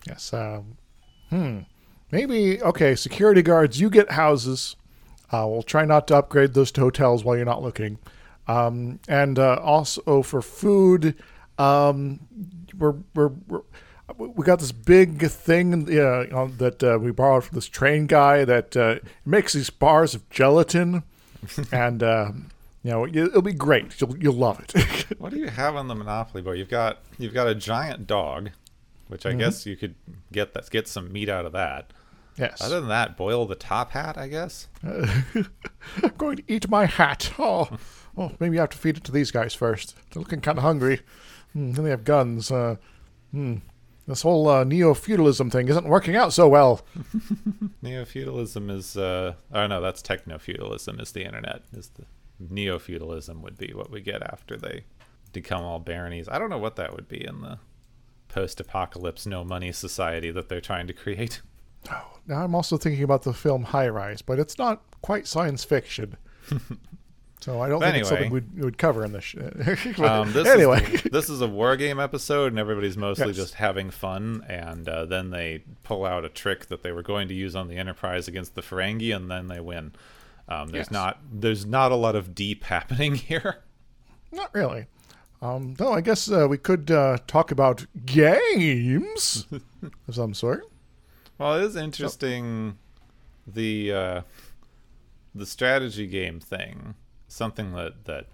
[0.06, 0.32] Yes.
[0.32, 0.76] Um,
[1.28, 1.60] hmm.
[2.10, 2.94] Maybe okay.
[2.94, 4.76] Security guards, you get houses.
[5.32, 7.98] Uh, we'll try not to upgrade those to hotels while you're not looking.
[8.48, 11.14] Um, and uh, also for food,
[11.56, 12.20] um,
[12.76, 13.62] we're, we're, we're
[14.16, 18.44] we got this big thing you know, that uh, we borrowed from this train guy
[18.44, 21.02] that uh, makes these bars of gelatin,
[21.72, 22.32] and uh,
[22.82, 24.00] you know it'll be great.
[24.00, 25.06] You'll you'll love it.
[25.18, 26.58] What do you have on the Monopoly board?
[26.58, 28.50] You've got you've got a giant dog,
[29.08, 29.94] which I guess you could
[30.32, 31.92] get that get some meat out of that.
[32.38, 32.62] Yes.
[32.62, 34.68] Other than that, boil the top hat, I guess.
[34.82, 35.46] I'm
[36.16, 37.32] going to eat my hat.
[37.38, 37.68] Oh,
[38.14, 39.94] well, maybe I have to feed it to these guys first.
[40.11, 41.00] They're looking kind of hungry.
[41.52, 42.50] Hmm, then they have guns.
[42.50, 42.76] Uh,
[43.30, 43.56] hmm.
[44.11, 46.80] This whole uh, neo feudalism thing isn't working out so well.
[47.82, 50.98] Neo feudalism is, uh, oh no, that's techno feudalism.
[50.98, 51.62] Is the internet?
[51.72, 52.06] Is the
[52.40, 54.84] neo feudalism would be what we get after they
[55.32, 56.28] become all baronies.
[56.28, 57.61] I don't know what that would be in the
[58.28, 61.40] post apocalypse no money society that they're trying to create.
[61.90, 65.64] Oh, now I'm also thinking about the film High Rise, but it's not quite science
[65.64, 66.18] fiction.
[67.41, 69.24] so I don't But think it's something we'd, we'd cover in this.
[69.24, 69.36] Sh-
[69.99, 73.36] Um, this anyway, is, this is a war game episode, and everybody's mostly Yes.
[73.36, 74.45] just having fun.
[74.49, 77.68] And uh, then they pull out a trick that they were going to use on
[77.68, 79.93] the Enterprise against the Ferengi, and then they win.
[80.49, 80.91] Um, there's Yes.
[80.91, 83.59] not there's not a lot of deep happening here.
[84.32, 84.86] not really.
[85.43, 89.47] Um, no, I guess uh, we could uh, talk about games
[90.09, 90.64] of some sort.
[91.38, 92.76] Well, it is interesting
[93.47, 94.20] the uh,
[95.34, 96.95] the strategy game thing.
[97.32, 98.26] Something that that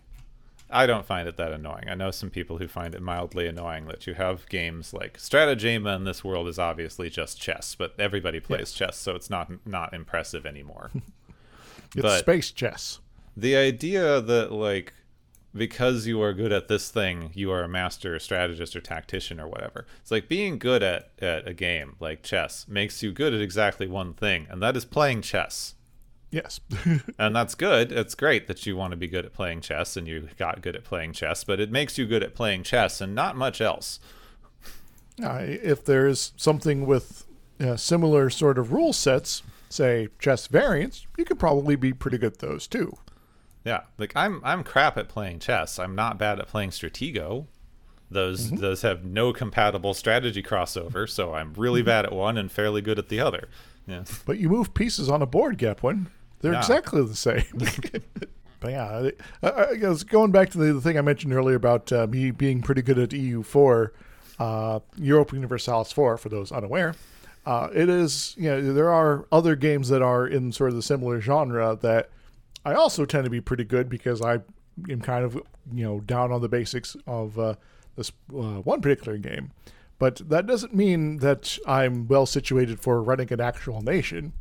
[0.69, 1.85] I don't find it that annoying.
[1.89, 5.95] I know some people who find it mildly annoying that you have games like Strategema
[5.95, 9.95] in this world is obviously just chess, but everybody plays chess, so it's not not
[9.95, 10.91] impressive anymore.
[11.95, 12.99] It's But- space chess.
[13.37, 14.93] the idea that like
[15.55, 19.47] because you are good at this thing you are a master strategist or tactician or
[19.49, 23.41] whatever it's like being good at, at a game like chess makes you good at
[23.41, 25.76] exactly one thing and that is playing chess
[26.31, 26.61] Yes.
[27.19, 30.07] and that's good it's great that you want to be good at playing chess and
[30.09, 33.15] you got good at playing chess but it makes you good at playing chess and
[33.15, 34.01] not much else
[35.23, 37.25] Uh, if there's something with
[37.61, 42.35] uh, similar sort of rule sets, say chess variants, you could probably be pretty good
[42.35, 42.93] at those too.
[43.65, 45.79] Yeah, like I'm I'm crap at playing chess.
[45.79, 47.47] I'm not bad at playing Stratego.
[48.11, 52.81] Those those have no compatible strategy crossover, so I'm really bad at one and fairly
[52.83, 53.49] good at the other.
[53.87, 54.05] Yeah.
[54.25, 56.07] But you move pieces on a board, Gepwin.
[56.41, 56.59] They're Yeah.
[56.59, 57.45] exactly the same.
[58.61, 59.11] but yeah,
[59.43, 59.77] I,
[60.09, 62.99] going back to the, the thing I mentioned earlier about uh, me being pretty good
[62.99, 63.91] at EU4,
[64.39, 66.95] uh, Europa Universalis 4, for those unaware.
[67.45, 70.83] Uh, it is, you know, there are other games that are in sort of the
[70.83, 72.11] similar genre that
[72.65, 74.41] I also tend to be pretty good because I
[74.91, 75.35] am kind of,
[75.73, 77.55] you know, down on the basics of uh,
[77.95, 79.53] this uh, one particular game.
[79.99, 84.33] But that doesn't mean that I'm well situated for running an actual nation.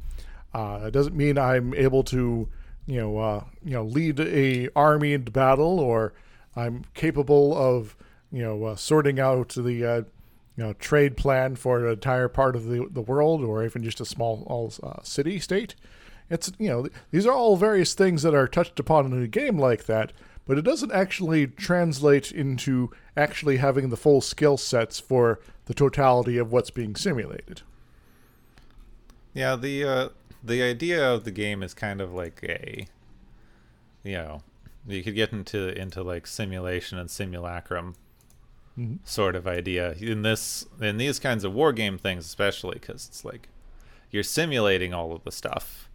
[0.54, 2.50] Uh, it doesn't mean I'm able to,
[2.86, 6.14] you know, uh, you know, lead a army into battle, or
[6.56, 7.96] I'm capable of,
[8.32, 10.02] you know, uh, sorting out the, uh,
[10.58, 14.02] you know, trade plan for an entire part of the the world, or even just
[14.02, 15.76] a small all, uh, city state.
[16.30, 19.58] It's you know, these are all various things that are touched upon in a game
[19.58, 20.12] like that,
[20.46, 26.38] but it doesn't actually translate into actually having the full skill sets for the totality
[26.38, 27.62] of what's being simulated.
[29.34, 30.10] Yeah, the uh
[30.44, 32.88] the idea of the game is kind of like a
[34.04, 34.44] you know,
[34.88, 37.96] you could get into into like simulation and simulacrum
[38.78, 39.00] Mhm.
[39.06, 43.24] sort of idea in this in these kinds of war game things especially cuz it's
[43.24, 43.48] like
[44.12, 45.90] you're simulating all of the stuff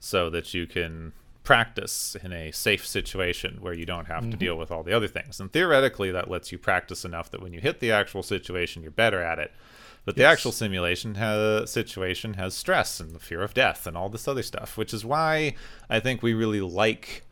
[0.00, 1.12] so that you can
[1.44, 4.38] practice in a safe situation where you don't have to mm-hmm.
[4.38, 5.40] deal with all the other things.
[5.40, 8.92] And theoretically that lets you practice enough that when you hit the actual situation you're
[8.92, 9.52] better at it.
[10.04, 14.08] But the actual simulation has, situation has stress and the fear of death and all
[14.08, 15.54] this other stuff, which is why
[15.88, 17.24] I think we really like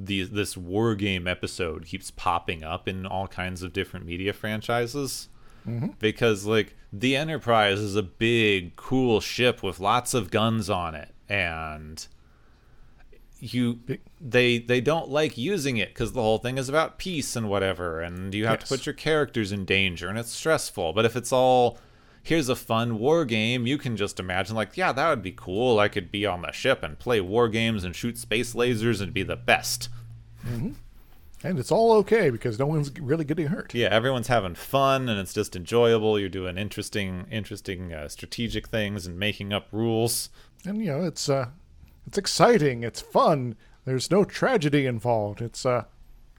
[0.00, 5.28] the this war game episode keeps popping up in all kinds of different media franchises.
[5.66, 5.88] Mm-hmm.
[5.98, 11.14] Because like the Enterprise is a big cool ship with lots of guns on it.
[11.28, 12.06] And
[13.40, 13.78] you
[14.20, 18.00] they they don't like using it because the whole thing is about peace and whatever
[18.00, 18.68] and you have Yes.
[18.68, 21.78] to put your characters in danger and it's stressful but if it's all
[22.22, 25.78] here's a fun war game you can just imagine like yeah that would be cool
[25.78, 29.14] i could be on the ship and play war games and shoot space lasers and
[29.14, 29.88] be the best
[31.44, 33.72] And it's all okay because no one's really getting hurt.
[33.72, 39.06] yeah everyone's having fun and it's just enjoyable you're doing interesting interesting uh, strategic things
[39.06, 40.28] and making up rules
[40.66, 41.50] And you know, it's uh
[42.08, 43.54] it's exciting, it's fun.
[43.84, 45.42] There's no tragedy involved.
[45.42, 45.84] It's uh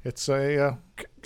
[0.04, 0.76] it's a uh,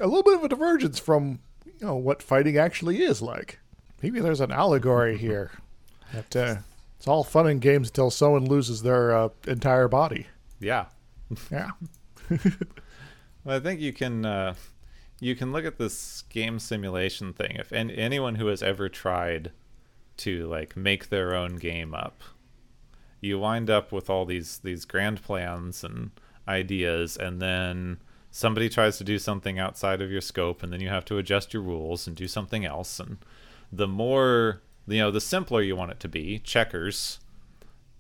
[0.02, 3.60] a little bit of a divergence from you know what fighting actually is like.
[4.02, 5.52] Maybe there's an allegory here.
[6.14, 6.56] That uh,
[6.98, 10.28] it's all fun and games until someone loses their uh, entire body.
[10.60, 10.86] yeah
[11.50, 11.72] Yeah.
[13.46, 14.54] Well, I think you can uh,
[15.20, 17.58] you can look at this game simulation thing.
[17.58, 19.52] If an anyone who has ever tried
[20.18, 22.22] to like make their own game up,
[23.24, 26.12] you wind up with all these these grand plans and
[26.48, 27.98] ideas, and then
[28.32, 31.54] somebody tries to do something outside of your scope, and then you have to adjust
[31.54, 33.00] your rules and do something else.
[33.00, 33.18] And
[33.72, 37.20] the more you know, the simpler you want it to be, checkers.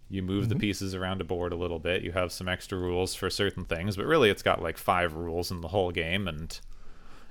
[0.09, 0.61] You move the mm-hmm.
[0.61, 2.03] pieces around a board a little bit.
[2.03, 5.49] You have some extra rules for certain things, but really it's got like five rules
[5.49, 6.59] in the whole game, and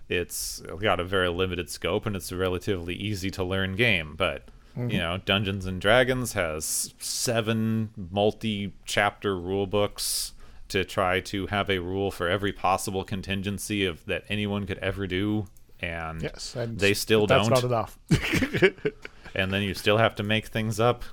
[0.09, 4.15] it's got a very limited scope, and it's a relatively easy to learn game.
[4.17, 10.33] But you know, Dungeons and Dragons has seven multi-chapter rule books
[10.69, 15.07] to try to have a rule for every possible contingency of that anyone could ever
[15.07, 15.47] do,
[15.81, 17.99] and Yes, and they still that's don't not enough.
[19.35, 21.05] and then you still have to make things up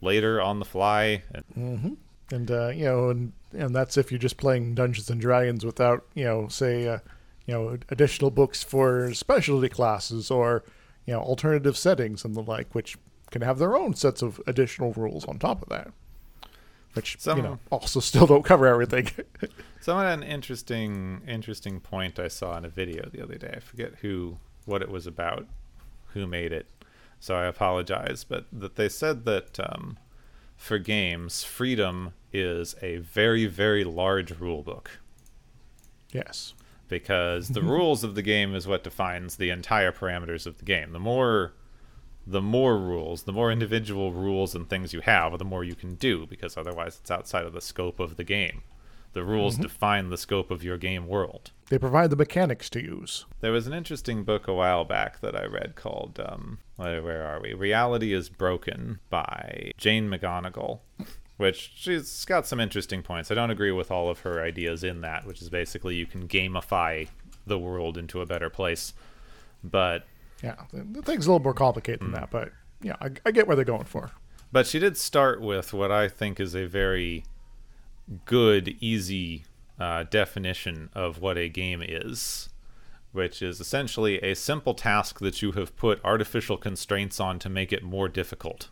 [0.00, 1.22] later on the fly.
[1.54, 1.96] And
[2.30, 6.04] and uh, you know, and and that's if you're just playing Dungeons and Dragons without
[6.14, 6.98] you know, say, uh,
[7.46, 10.64] you know, additional books for specialty classes or
[11.06, 12.96] you know, alternative settings and the like, which
[13.30, 15.92] can have their own sets of additional rules on top of that,
[16.94, 19.10] which Some- you know also still don't cover everything.
[19.80, 23.54] Someone had an interesting, interesting point I saw in a video the other day.
[23.56, 25.46] I forget who, what it was about,
[26.08, 26.66] who made it.
[27.20, 29.96] So I apologize, but that they said that um,
[30.56, 34.98] for games, freedom is a very, very large rule book
[36.16, 36.54] yes.
[36.88, 40.92] Because the rules of the game is what defines the entire parameters of the game.
[40.92, 41.54] The more
[42.26, 45.94] the more rules, the more individual rules and things you have, the more you can
[45.94, 48.62] do because otherwise it's outside of the scope of the game.
[49.12, 51.52] The rules define the scope of your game world.
[51.70, 53.24] They provide the mechanics to use.
[53.40, 57.26] There was an interesting book a while back that I read called um, where where
[57.26, 57.54] are we?
[57.54, 60.80] Reality is Broken by Jane McGonigal,
[61.36, 63.30] which she's got some interesting points.
[63.30, 66.26] I don't agree with all of her ideas in that, which is basically you can
[66.28, 67.08] gamify
[67.46, 68.92] the world into a better place.
[69.62, 70.04] But
[70.42, 73.46] Yeah, the, the thing's a little more complicated than that, but yeah, I, I get
[73.46, 74.10] where they're going for.
[74.52, 77.24] but she did start with what I think is a very
[78.24, 79.44] good, easy
[79.78, 82.48] uh, definition of what a game is,
[83.12, 87.72] which is essentially a simple task that you have put artificial constraints on to make
[87.72, 88.68] it more difficult.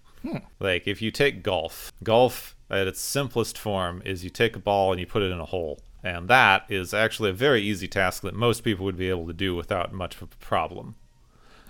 [0.59, 4.59] Like if you take golf, golf Uh, at its simplest form is you take a
[4.61, 5.81] ball and you put it in a hole.
[6.03, 9.33] And that is actually a very easy task that most people would be able to
[9.33, 10.97] do without much of a problem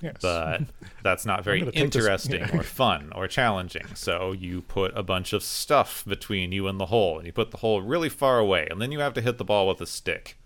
[0.04, 0.16] Yes.
[0.20, 0.60] but
[1.02, 2.56] that's not very this- interesting yeah.
[2.58, 3.86] or fun or challenging.
[3.94, 7.50] So you put a bunch of stuff between you and the hole, and you put
[7.50, 9.86] the hole really far away, and then you have to hit the ball with a
[9.86, 10.36] stick.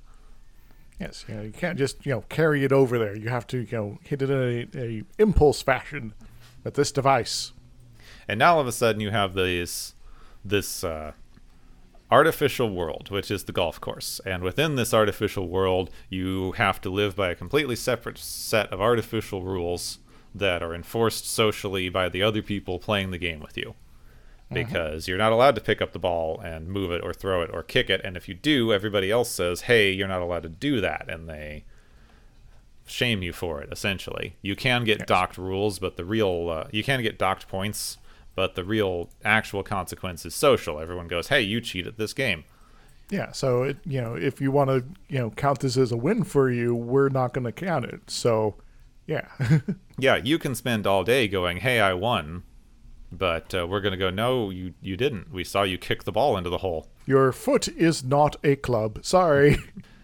[1.01, 3.17] Yes, you know, you can't just you know carry it over there.
[3.17, 6.15] You have to you know hit it in a, a impulse fashion
[6.63, 7.53] with this device.
[8.29, 9.95] And now all of a sudden you have these
[10.49, 11.13] this uh,
[12.11, 14.21] artificial world, which is the golf course.
[14.25, 18.81] And within this artificial world, you have to live by a completely separate set of
[18.81, 19.99] artificial rules
[20.35, 23.75] that are enforced socially by the other people playing the game with you.
[24.51, 27.51] Because you're not allowed to pick up the ball and move it or throw it
[27.53, 28.01] or kick it.
[28.03, 31.05] And if you do, everybody else says, hey, you're not allowed to do that.
[31.07, 31.65] And they
[32.87, 34.37] shame you for it, essentially.
[34.41, 37.99] You can get docked rules, but the real, uh, you can get docked points,
[38.39, 40.79] but the real actual consequence is social.
[40.79, 42.45] Everyone goes, hey, you cheated this game.
[43.11, 45.97] Yeah, so it you know if you want to you know count this as a
[45.97, 48.09] win for you, we're not going to count it.
[48.09, 48.55] So,
[49.09, 49.27] yeah,
[49.99, 52.45] Yeah, you can spend all day going, "Hey, I won,"
[53.11, 55.33] but uh, we're gonna go, "No, you you didn't.
[55.33, 59.01] We saw you kick the ball into the hole," your foot is not a club.
[59.03, 59.57] Sorry.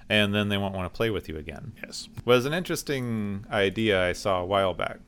[0.08, 1.74] and then they won't want to play with you again.
[1.84, 2.08] yes.
[2.24, 4.98] Was an interesting idea I saw a while back.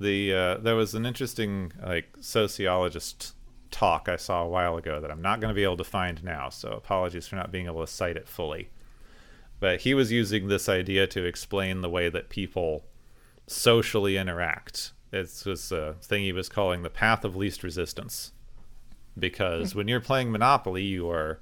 [0.00, 3.34] The uh, there was an interesting like sociologist
[3.70, 6.24] talk I saw a while ago that I'm not going to be able to find
[6.24, 8.70] now, so apologies for not being able to cite it fully.
[9.60, 12.86] But he was using this idea to explain the way that people
[13.46, 14.92] socially interact.
[15.12, 18.32] It's this uh, thing he was calling the path of least resistance.
[19.18, 21.40] Because when you're playing Monopoly, you are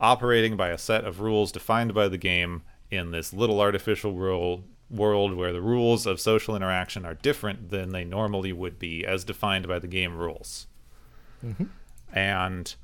[0.00, 4.64] operating by a set of rules defined by the game in this little artificial world
[4.90, 9.24] world where the rules of social interaction are different than they normally would be as
[9.24, 10.66] defined by the game rules.
[11.44, 11.64] Mm-hmm.
[12.12, 12.74] And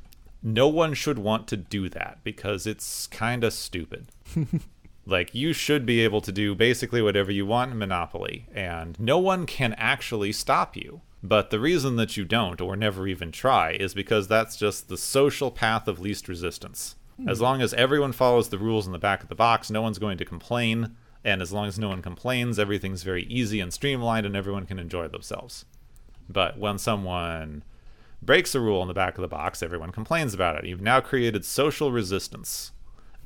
[0.43, 4.07] no one should want to do that because it's kind of stupid.
[5.07, 9.19] like you should be able to do basically whatever you want in Monopoly and no
[9.19, 11.01] one can actually stop you.
[11.23, 14.97] But the reason that you don't or never even try is because that's just the
[14.97, 16.95] social path of least resistance.
[17.17, 17.29] Hmm.
[17.29, 19.99] As long as everyone follows the rules in the back of the box, no one's
[19.99, 20.95] going to complain.
[21.27, 24.79] And as long as no one complains, everything's very easy and streamlined and everyone can
[24.79, 25.65] enjoy themselves.
[26.29, 27.65] But when someone
[28.23, 30.67] breaks a rule in the back of the box, everyone complains about it.
[30.67, 32.71] You've now created social resistance.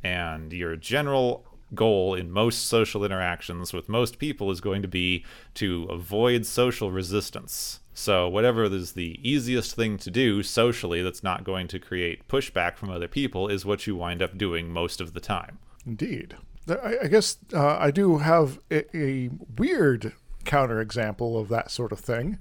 [0.02, 1.44] And your general
[1.74, 6.90] goal in most social interactions with most people is going to be to avoid social
[6.90, 7.80] resistance.
[7.92, 12.78] So, whatever is the easiest thing to do socially that's not going to create pushback
[12.78, 15.58] from other people is what you wind up doing most of the time.
[15.84, 16.36] Indeed.
[16.68, 20.12] I, I guess uh, I do have a, a weird
[20.44, 22.38] counterexample of that sort of thing.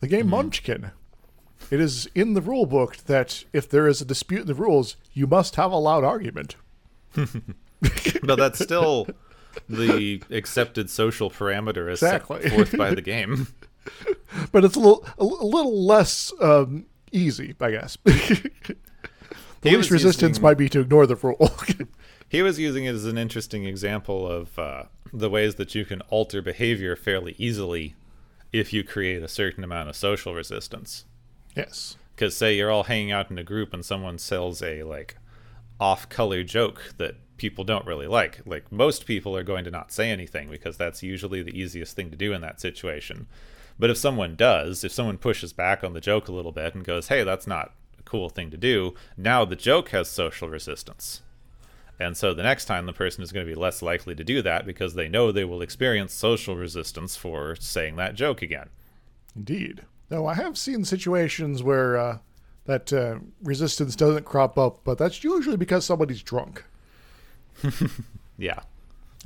[0.00, 0.90] The game Munchkin.
[1.70, 4.96] it is in the rule book that if there is a dispute in the rules,
[5.12, 6.56] you must have a loud argument.
[8.22, 9.06] but that's still
[9.68, 12.42] the accepted social parameter as Exactly.
[12.42, 13.48] set forth by the game.
[14.52, 17.96] But it's a little a, little less um, easy, I guess.
[18.04, 18.50] the
[19.62, 21.52] He least resistance using- might be to ignore the rule.
[22.36, 26.02] He was using it as an interesting example of uh, the ways that you can
[26.02, 27.94] alter behavior fairly easily
[28.52, 31.06] if you create a certain amount of social resistance.
[31.56, 31.96] yes.
[32.14, 35.16] Because say you're all hanging out in a group and someone sells a like
[35.80, 38.42] off-color joke that people don't really like.
[38.44, 42.10] Like most people are going to not say anything because that's usually the easiest thing
[42.10, 43.28] to do in that situation.
[43.78, 46.84] But if someone does, if someone pushes back on the joke a little bit and
[46.84, 51.22] goes, "Hey, that's not a cool thing to do," now the joke has social resistance.
[51.98, 54.42] And so the next time the person is going to be less likely to do
[54.42, 58.68] that because they know they will experience social resistance for saying that joke again.
[59.34, 59.82] Indeed.
[60.10, 62.18] No, I have seen situations where uh,
[62.66, 66.64] that uh, resistance doesn't crop up, but that's usually because somebody's drunk
[68.38, 68.60] Yeah.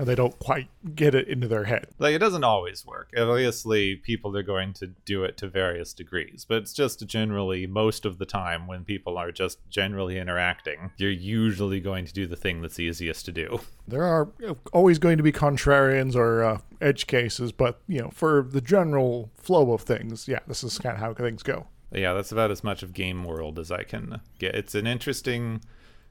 [0.01, 1.86] And they don't quite get it into their head.
[1.98, 3.11] Like it doesn't always work.
[3.14, 8.07] Obviously, people are going to do it to various degrees, but it's just generally most
[8.07, 12.34] of the time when people are just generally interacting, you're usually going to do the
[12.34, 13.61] thing that's easiest to do.
[13.86, 14.28] There are
[14.72, 19.30] always going to be contrarians or uh, edge cases, but you know, for the general
[19.36, 21.66] flow of things, yeah, this is kind of how things go.
[21.92, 24.55] Yeah, that's about as much of game world as I can get.
[24.55, 25.61] It's an interesting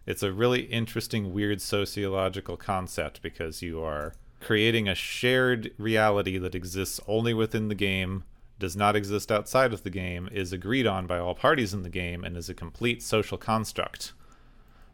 [0.10, 6.56] it's a really interesting weird sociological concept because you are creating a shared reality that
[6.56, 8.24] exists only within the game,
[8.58, 11.90] does not exist outside of the game, is agreed on by all parties in the
[11.90, 14.12] game and is a complete social construct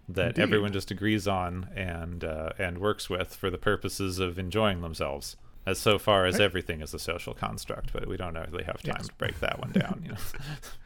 [0.07, 0.41] that Indeed.
[0.43, 5.35] everyone just agrees on and uh, and works with for the purposes of enjoying themselves.
[5.67, 8.97] As so far as everything is a social construct, but we don't really have time
[8.99, 9.07] Yes.
[9.07, 10.01] to break that one down.
[10.03, 10.17] You know.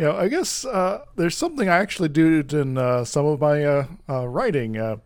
[0.00, 3.62] You know, I guess uh, there's something I actually do in uh, some of my
[3.62, 4.78] uh, uh, writing.
[4.78, 4.96] Uh,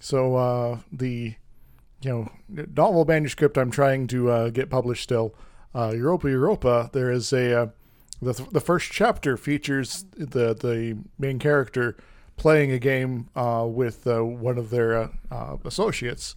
[0.00, 1.36] so uh, the
[2.02, 2.32] you know
[2.74, 5.36] novel manuscript I'm trying to get published still,
[5.72, 6.90] Europa Europa.
[6.92, 7.72] There is a
[8.20, 11.96] the the first chapter features the the main character
[12.36, 15.10] playing a game with one of their
[15.64, 16.34] associates,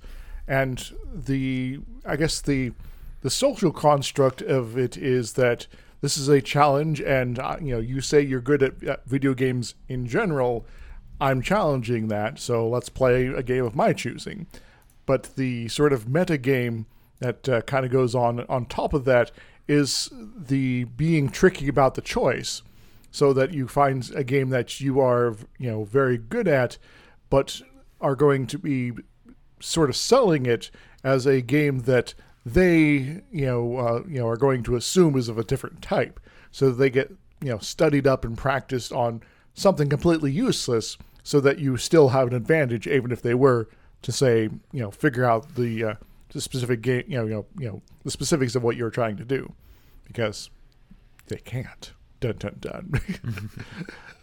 [0.48, 2.74] and the I guess the
[3.22, 5.66] the social construct of it is that
[6.04, 9.34] this is a challenge, and uh, you know you say you're good at, at video
[9.34, 10.66] games in general.
[11.22, 14.46] I'm challenging that, so let's play a game of my choosing.
[15.06, 16.88] But the sort of meta game
[17.20, 19.32] that uh, kind of goes on on top of that
[19.66, 22.64] is the being tricky about the choice,
[23.10, 26.78] so that you find a game that you are you know very good at,
[27.30, 27.62] but
[28.02, 28.92] are going to be
[29.62, 30.70] sort of selling it
[31.02, 32.14] as a game that
[32.46, 36.20] they you know uh, you know are going to assume is of a different type,
[36.52, 37.10] so they get
[37.42, 39.22] you know studied up and practiced on
[39.54, 43.70] something completely useless, so that you still have an advantage, even if they were
[44.02, 45.96] to say you know figure out the uh,
[46.30, 49.18] the specific game you know you know you know the specifics of what you're trying
[49.18, 49.54] to do,
[50.06, 50.50] because
[51.28, 51.94] they can't.
[52.24, 53.02] Dun dun dun.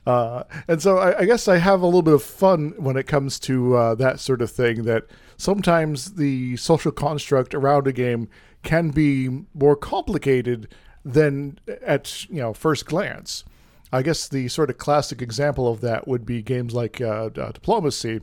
[0.06, 3.06] Uh, and so I, I guess I have a little bit of fun when it
[3.06, 4.84] comes to uh, that sort of thing.
[4.84, 5.04] That
[5.36, 8.28] sometimes the social construct around a game
[8.62, 10.68] can be more complicated
[11.04, 13.44] than at you know first glance.
[13.92, 17.52] I guess the sort of classic example of that would be games like uh, uh,
[17.52, 18.22] Diplomacy,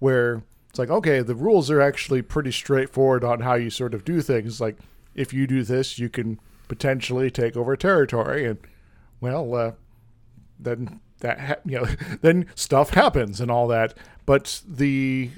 [0.00, 4.04] where it's like okay, the rules are actually pretty straightforward on how you sort of
[4.04, 4.60] do things.
[4.60, 4.76] Like
[5.14, 8.58] if you do this, you can potentially take over territory, and
[9.22, 9.72] well, uh,
[10.58, 11.86] then that ha- you know
[12.20, 13.96] then stuff happens and all that.
[14.26, 15.30] But the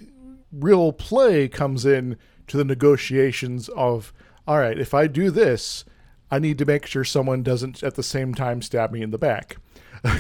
[0.51, 2.16] real play comes in
[2.49, 4.12] to the negotiations of
[4.47, 5.85] all right if i do this
[6.30, 9.18] i need to make sure someone doesn't at the same time stab me in the
[9.18, 9.57] back.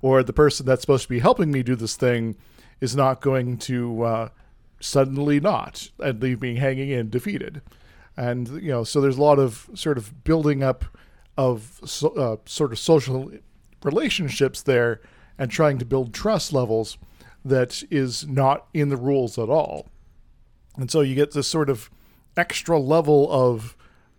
[0.00, 2.36] Or the person that's supposed to be helping me do this thing
[2.80, 4.28] is not going to uh,
[4.80, 7.62] suddenly not and leave me hanging in defeated.
[8.16, 10.84] And you know so there's a lot of sort of building up
[11.36, 13.30] of so, uh, sort of social
[13.82, 15.00] relationships there
[15.38, 16.98] and trying to build trust levels
[17.44, 19.88] that is not in the rules at all.
[20.76, 21.90] And so you get this sort of
[22.36, 23.76] extra level of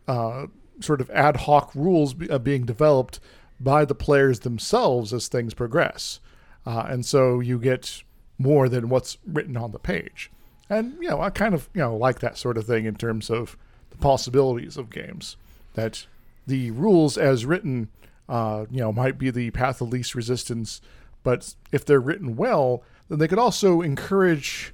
[0.08, 0.48] uh,
[0.80, 3.20] sort of ad hoc rules be, uh, being developed
[3.60, 6.20] by the players themselves as things progress.
[6.66, 8.04] Uh, and so you get
[8.38, 10.32] more than what's written on the page.
[10.70, 13.30] And you know i kind of you know like that sort of thing in terms
[13.30, 13.58] of
[13.92, 15.38] the possibilities of games
[15.76, 16.08] that
[16.48, 17.90] the rules as written
[18.30, 20.82] uh, you know might be the path of least resistance
[21.24, 24.74] but if they're written well then they could also encourage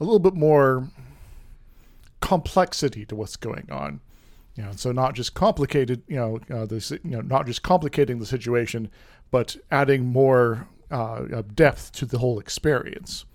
[0.00, 0.88] a little bit more
[2.20, 4.00] complexity to what's going on
[4.56, 8.18] You know, so not just complicated, you know, uh, this, you know, not just complicating
[8.18, 8.90] the situation,
[9.30, 13.26] but adding more uh, depth to the whole experience.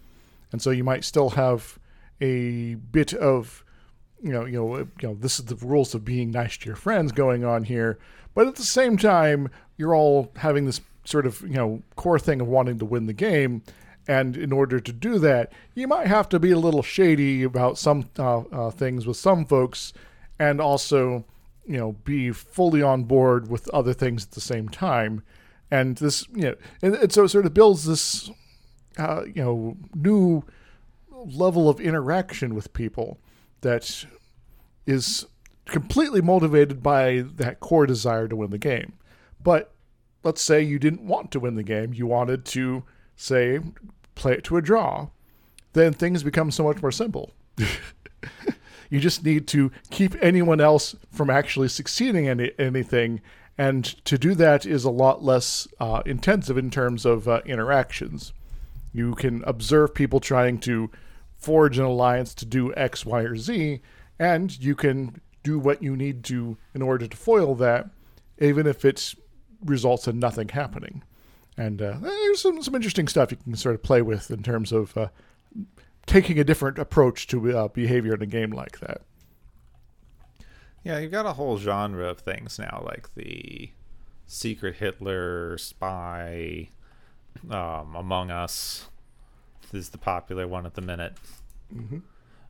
[0.51, 1.77] And so you might still have
[2.19, 3.63] a bit of,
[4.21, 6.75] you know, you know, you know, this is the rules of being nice to your
[6.75, 7.99] friends going on here,
[8.33, 12.41] but at the same time, you're all having this sort of, you know, core thing
[12.41, 13.63] of wanting to win the game.
[14.07, 17.77] And in order to do that, you might have to be a little shady about
[17.77, 19.93] some uh, uh, things with some folks
[20.39, 21.23] and also,
[21.65, 25.23] you know, be fully on board with other things at the same time.
[25.69, 28.29] And this, you know, and, and so it sort of builds this,
[28.97, 30.43] uh, you know, new
[31.11, 33.19] level of interaction with people
[33.61, 34.05] that
[34.85, 35.25] is
[35.65, 38.93] completely motivated by that core desire to win the game.
[39.41, 39.73] But
[40.23, 42.83] let's say you didn't want to win the game, you wanted to,
[43.15, 43.59] say,
[44.15, 45.09] play it to a draw,
[45.73, 47.31] then things become so much more simple.
[48.91, 53.21] You just need to keep anyone else from actually succeeding in anything.
[53.57, 58.33] And to do that is a lot less uh, intensive in terms of uh, interactions.
[58.93, 60.91] You can observe people trying to
[61.41, 63.81] forge an alliance to do X, Y, or Z,
[64.19, 67.89] and you can do what you need to in order to foil that,
[68.39, 69.15] even if it
[69.65, 71.03] results in nothing happening.
[71.57, 74.71] And uh, there's some, some interesting stuff you can sort of play with in terms
[74.71, 75.07] of uh,
[76.05, 79.01] taking a different approach to uh, behavior in a game like that.
[80.83, 83.71] Yeah, you've got a whole genre of things now, like the
[84.25, 86.69] Secret Hitler, Spy,
[87.49, 88.87] um, Among Us
[89.73, 91.13] is the popular one at the minute,
[91.73, 91.99] mm-hmm.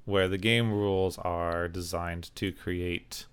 [0.06, 3.26] where the game rules are designed to create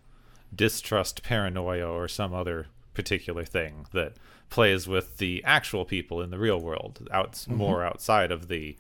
[0.55, 4.15] distrust, paranoia, or some other particular thing that
[4.51, 7.55] plays with the actual people in the real world, out mm-hmm.
[7.55, 8.77] more outside of the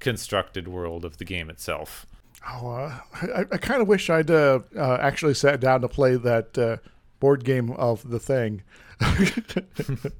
[0.00, 2.06] constructed world of the game itself.
[2.46, 6.16] Oh, uh, I, I kind of wish I'd uh, uh, actually sat down to play
[6.16, 6.76] that uh,
[7.20, 8.62] board game of the thing.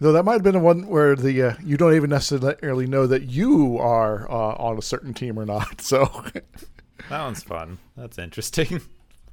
[0.00, 3.06] Though that might have been the one where the uh, you don't even necessarily know
[3.06, 5.80] that you are uh, on a certain team or not.
[5.88, 6.04] So
[7.08, 7.78] that one's fun.
[7.96, 8.80] That's interesting.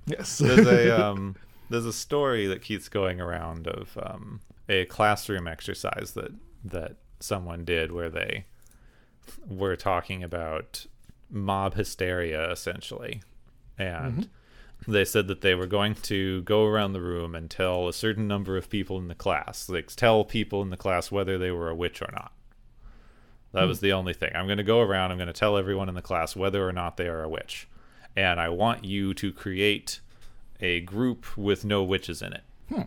[0.08, 1.36] Yes, there's a um,
[1.72, 4.40] there's a story that keeps going around of um,
[4.70, 6.32] a classroom exercise that
[6.64, 8.46] that someone did where they
[9.48, 10.86] were talking about
[11.32, 13.24] mob hysteria essentially
[13.80, 14.22] and mm-hmm.
[14.88, 18.28] They said that they were going to go around the room and tell a certain
[18.28, 21.70] number of people in the class like tell people in the class whether they were
[21.70, 22.32] a witch or not
[23.52, 23.68] that mm.
[23.68, 25.96] was the only thing i'm going to go around i'm going to tell everyone in
[25.96, 27.68] the class whether or not they are a witch
[28.16, 30.00] and i want you to create
[30.60, 32.82] a group with no witches in it hmm.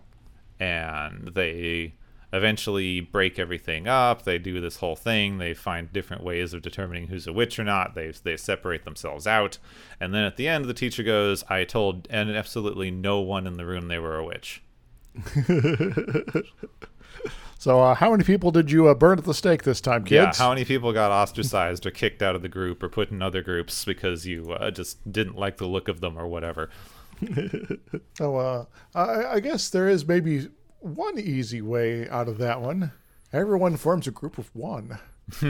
[0.60, 1.94] and they
[2.32, 4.22] eventually break everything up.
[4.22, 5.38] They do this whole thing.
[5.38, 7.94] They find different ways of determining who's a witch or not.
[7.94, 9.58] They they separate themselves out,
[10.00, 13.56] and then at the end, the teacher goes, "I told and absolutely no one in
[13.56, 14.62] the room they were a witch."
[17.58, 20.38] so, uh, how many people did you uh, burn at the stake this time, kids?
[20.38, 23.22] Yeah, how many people got ostracized or kicked out of the group or put in
[23.22, 26.70] other groups because you uh, just didn't like the look of them or whatever?
[28.20, 28.64] oh, uh,
[28.94, 30.48] I, I guess there is maybe
[30.80, 32.92] one easy way out of that one.
[33.32, 34.98] Everyone forms a group of one.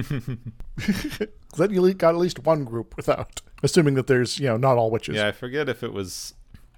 [1.57, 4.91] then you got at least one group without, assuming that there's you know not all
[4.91, 5.16] witches.
[5.16, 6.35] Yeah, I forget if it was,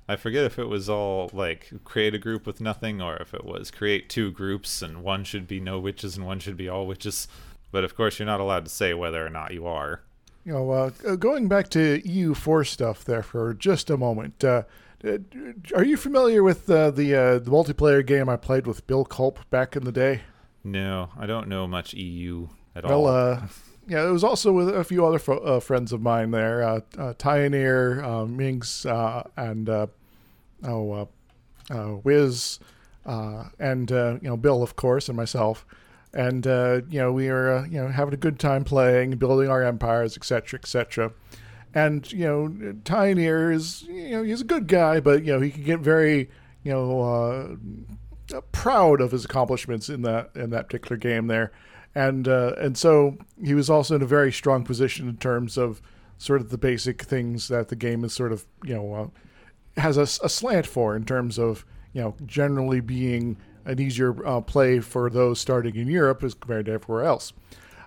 [0.09, 3.45] I forget if it was all like create a group with nothing, or if it
[3.45, 6.87] was create two groups and one should be no witches and one should be all
[6.87, 7.27] witches.
[7.73, 10.03] But of course, you're not allowed to say whether or not you are.
[10.45, 14.43] You know, uh, going back to EU4 stuff there for just a moment.
[14.43, 14.63] Uh, uh,
[15.05, 19.39] are you familiar with uh, the uh, the multiplayer game I played with Bill Culp
[19.51, 20.23] back in the day?
[20.63, 23.05] No, I don't know much EU at well, all.
[23.05, 23.47] Well, uh,
[23.89, 26.81] yeah, it was also with a few other fo- uh, friends of mine there, uh,
[26.99, 31.09] uh, uh, Minx, and oh,
[32.05, 32.59] Wiz,
[33.05, 35.65] and you know Bill, of course, and myself.
[36.13, 40.17] And you know we were you know having a good time playing, building our empires,
[40.17, 41.13] etc., etc
[41.75, 42.49] and you know
[42.85, 46.31] Tyoneer is you know he's a good guy, but you know he can get very
[46.63, 51.53] you know uh, proud of his accomplishments in that in that particular game there,
[51.95, 55.81] and uh, and so he was also in a very strong position in terms of
[56.19, 59.97] sort of the basic things that the game is sort of you know uh, has
[59.97, 64.81] a, a, slant for in terms of you know generally being an easier uh, play
[64.81, 67.33] for those starting in Europe as compared to everywhere else.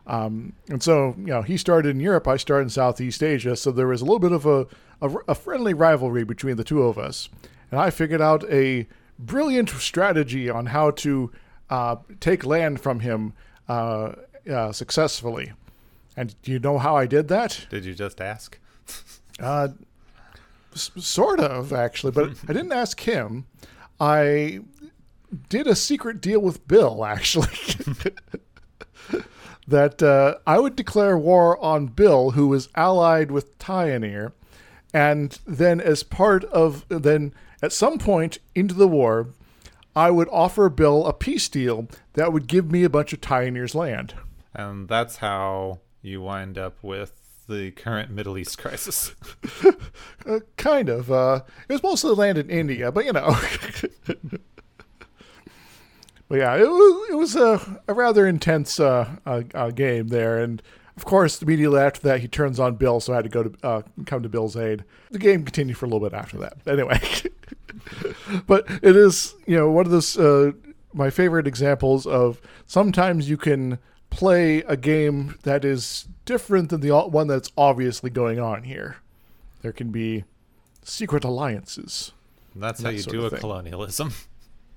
[0.05, 3.55] Um, and so, you know, he started in Europe, I started in Southeast Asia.
[3.55, 4.67] So there was a little bit of a,
[5.01, 7.29] a, a friendly rivalry between the two of us.
[7.71, 8.87] And I figured out a
[9.17, 11.31] brilliant strategy on how to
[11.69, 13.33] uh, take land from him
[13.69, 14.13] uh,
[14.51, 15.53] uh, successfully.
[16.17, 17.65] And do you know how I did that?
[17.69, 18.59] Did you just ask?
[19.39, 19.69] uh,
[20.75, 23.45] S- sort of, actually, but I didn't ask him.
[23.99, 24.59] I
[25.49, 27.47] did a secret deal with Bill, actually.
[29.67, 34.33] that uh, I would declare war on Bill, who was allied with Tyoneer,
[34.93, 39.29] and then as part of then at some point into the war,
[39.95, 43.75] I would offer Bill a peace deal that would give me a bunch of Tyoneer's
[43.75, 44.15] land.
[44.53, 47.13] And that's how you wind up with
[47.47, 49.15] the current Middle East crisis.
[50.25, 51.11] Uh, kind of.
[51.11, 53.35] Uh, it was mostly land in India, but you know.
[56.33, 60.39] but yeah, it was, it was a, a rather intense uh, uh, uh, game there,
[60.39, 60.63] and
[60.97, 63.55] of course, immediately after that, he turns on Bill, so I had to go to
[63.61, 64.83] uh, come to Bill's aid.
[65.11, 66.55] The game continued for a little bit after that.
[66.65, 66.99] Anyway,
[68.47, 70.53] but it is you know one of those uh,
[70.91, 73.77] my favorite examples of sometimes you can
[74.09, 78.97] play a game that is different than the one that's obviously going on here.
[79.61, 80.23] There can be
[80.83, 82.11] secret alliances.
[82.55, 83.39] That's That how you do a thing.
[83.39, 84.13] colonialism.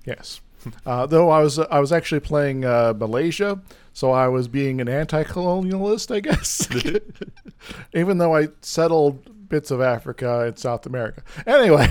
[0.05, 0.39] Yes.
[0.85, 3.61] Uh, though I was I was actually playing uh, Malaysia,
[3.93, 6.67] so I was being an anti-colonialist, I guess.
[7.93, 11.21] Even though I settled bits of Africa and South America.
[11.45, 11.87] Anyway,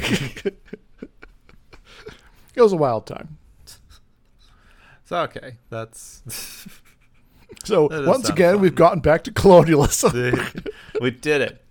[2.54, 3.38] it was a wild time.
[5.02, 5.56] It's okay.
[5.70, 6.22] That's
[7.64, 8.62] So That once again, fun.
[8.62, 10.12] we've gotten back to colonialism.
[11.00, 11.62] we did it.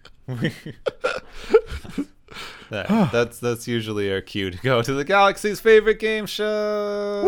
[2.69, 7.21] That- that's that's usually our cue to go to the galaxy's favorite game show.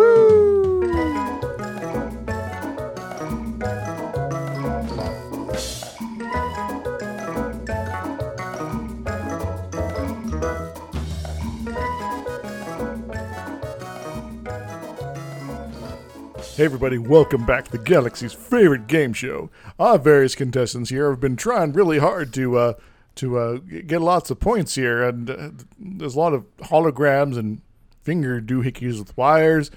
[16.56, 19.52] Hey everybody, welcome back to the Galaxy's favorite game show.
[19.78, 22.74] Our various contestants here have been trying really hard to uh,
[23.18, 27.62] to uh, get lots of points here, and uh, there's a lot of holograms and
[28.04, 29.70] finger doohickeys with wires.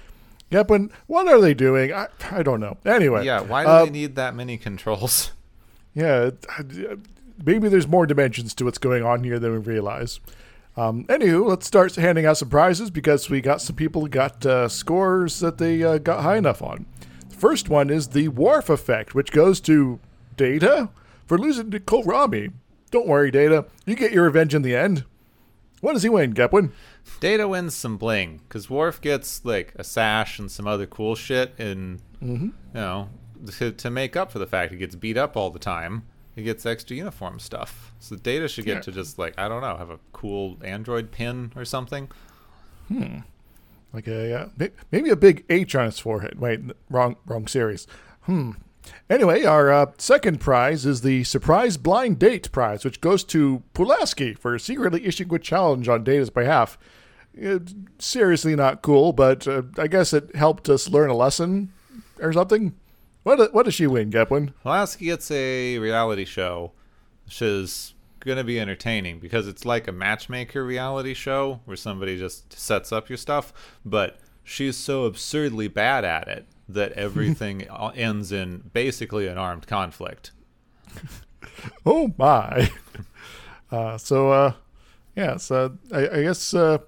[0.49, 1.93] Yep, and what are they doing?
[1.93, 2.77] I, I don't know.
[2.85, 5.31] Anyway, Yeah, why do uh, they need that many controls?
[5.93, 6.63] yeah, uh,
[7.43, 10.19] maybe there's more dimensions to what's going on here than we realize.
[10.77, 14.45] Um, anywho, let's start handing out some prizes because we got some people who got
[14.45, 16.85] uh, scores that they uh, got high enough on.
[17.29, 19.99] The first one is the Worf effect, which goes to
[20.37, 20.89] Data
[21.25, 22.53] for losing to Kolrami.
[22.91, 23.65] Don't worry, Data.
[23.85, 25.05] You get your revenge in the end.
[25.79, 26.71] What does he win, Gepwin?
[27.19, 31.53] Data wins some bling because Worf gets like a sash and some other cool shit,
[31.57, 33.09] and you know
[33.57, 36.43] to, to make up for the fact he gets beat up all the time, he
[36.43, 37.93] gets extra uniform stuff.
[37.99, 38.81] So Data should get Yeah.
[38.81, 42.09] to just like I don't know, have a cool Android pin or something.
[42.87, 43.19] Hmm.
[43.93, 46.39] Like a uh, maybe a big H on his forehead.
[46.39, 46.59] Wait,
[46.91, 47.87] wrong wrong series.
[48.21, 48.51] Hmm.
[49.09, 54.33] Anyway, our uh, second prize is the surprise blind date prize, which goes to Pulaski
[54.33, 56.77] for secretly issuing a challenge on Data's behalf.
[57.33, 61.71] It's seriously not cool, but uh, I guess it helped us learn a lesson
[62.19, 62.73] or something.
[63.23, 64.53] What what does she win, Gepwin?
[64.63, 66.71] Pulaski gets a reality show,
[67.25, 72.17] which is going to be entertaining because it's like a matchmaker reality show where somebody
[72.17, 73.51] just sets up your stuff,
[73.85, 77.61] but she's so absurdly bad at it that everything
[77.95, 80.31] ends in basically an armed conflict.
[81.85, 82.71] Oh my!
[83.71, 84.53] Uh, so, uh,
[85.15, 86.79] yes, uh, I, I guess uh,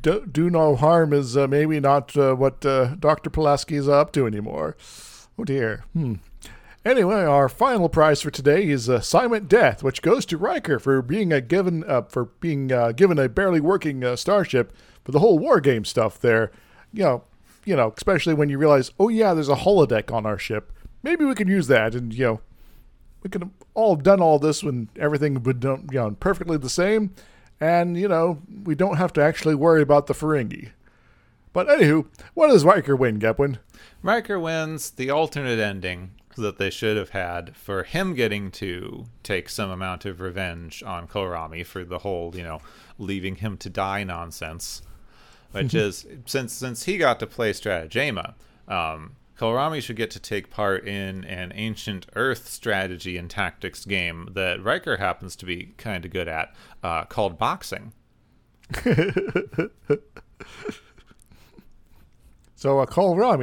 [0.00, 4.12] do, do no harm is uh, maybe not uh, what uh, Doctor Pulaski is up
[4.12, 4.76] to anymore.
[5.36, 5.84] Oh dear.
[5.94, 6.14] Hmm.
[6.84, 11.02] Anyway, our final prize for today is uh, Silent Death, which goes to Riker for
[11.02, 14.72] being a given uh, for being uh, given a barely working uh, starship
[15.04, 16.52] for the whole war game stuff there.
[16.92, 17.24] You know,
[17.66, 20.72] you know, especially when you realize, oh yeah, there's a holodeck on our ship.
[21.02, 22.40] Maybe we can use that, and you know,
[23.22, 27.14] we could have all done all this when everything would you know, perfectly the same,
[27.60, 30.70] and you know we don't have to actually worry about the Ferengi.
[31.52, 33.58] But anywho, what does Riker win, Gepwin?
[34.02, 39.48] Riker wins the alternate ending that they should have had for him getting to take
[39.48, 42.60] some amount of revenge on Kolrami for the whole, you know,
[42.98, 44.82] leaving him to die nonsense.
[45.64, 48.34] Which is since since he got to play Strategema,
[48.68, 49.16] um,
[49.80, 54.96] should get to take part in an ancient Earth strategy and tactics game that Riker
[54.96, 57.92] happens to be kind of good at, uh, called boxing.
[62.58, 62.86] So, uh,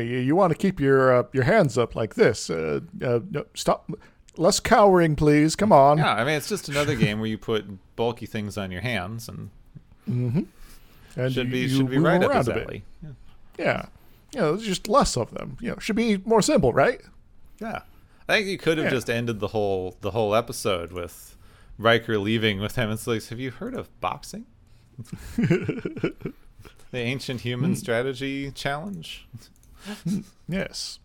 [0.07, 2.49] you, you want to keep your uh, your hands up like this?
[2.49, 3.89] Uh, uh, no, stop,
[4.37, 5.55] less cowering, please.
[5.55, 5.99] Come on.
[5.99, 9.29] Yeah, I mean it's just another game where you put bulky things on your hands
[9.29, 10.47] and
[11.15, 12.63] and should be should be right up around his a bit.
[12.63, 12.83] alley.
[13.03, 13.09] Yeah.
[13.59, 13.85] Yeah,
[14.33, 15.57] you know, there's just less of them.
[15.61, 16.99] You know, should be more simple, right?
[17.59, 17.81] Yeah.
[18.27, 18.91] I think you could have Yeah.
[18.91, 21.35] just ended the whole the whole episode with
[21.77, 22.89] Riker leaving with him.
[22.89, 24.45] It's like, have you heard of boxing?
[25.37, 26.13] the
[26.93, 29.27] ancient human strategy challenge.
[30.47, 30.99] Yes.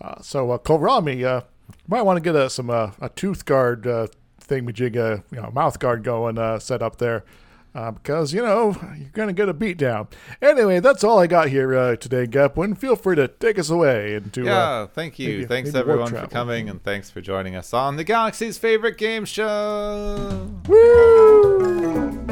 [0.00, 1.42] Uh, so uh, Kolrami, uh,
[1.86, 4.06] might want to get a, some uh, a tooth guard uh,
[4.40, 7.24] thingamajig, uh, you know, mouth guard going uh, set up there.
[7.74, 10.08] Uh, because you know you're gonna get a beat down.
[10.42, 12.76] Anyway, that's all I got here uh, today, Gepwin.
[12.76, 15.28] Feel free to take us away into Yeah, uh, thank you.
[15.28, 18.96] maybe- thanks maybe everyone for coming, and thanks for joining us on the Galaxy's favorite
[18.98, 20.50] game show.
[20.66, 22.26] Woo!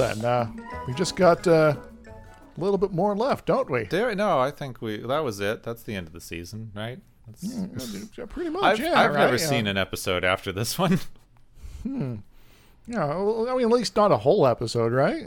[0.00, 0.50] Then, uh,
[0.86, 1.74] we just got uh,
[2.06, 3.84] a little bit more left, don't we?
[3.84, 5.62] There, no, I think we that was it.
[5.62, 6.98] That's the end of the season, right?
[7.26, 7.44] That's,
[8.16, 8.98] Yeah, Pretty much, I've, yeah.
[9.00, 10.98] I've never right, seen an episode after this one.
[12.86, 15.24] Yeah, well, I mean, at least not a whole episode, right?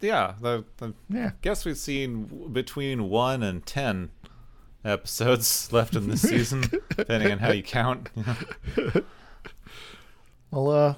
[0.00, 1.30] yeah, the, the Yeah.
[1.40, 4.10] guess we've seen between one and ten
[4.84, 6.62] episodes left in this season,
[6.96, 8.08] depending on how you count.
[10.50, 10.94] Well, uh,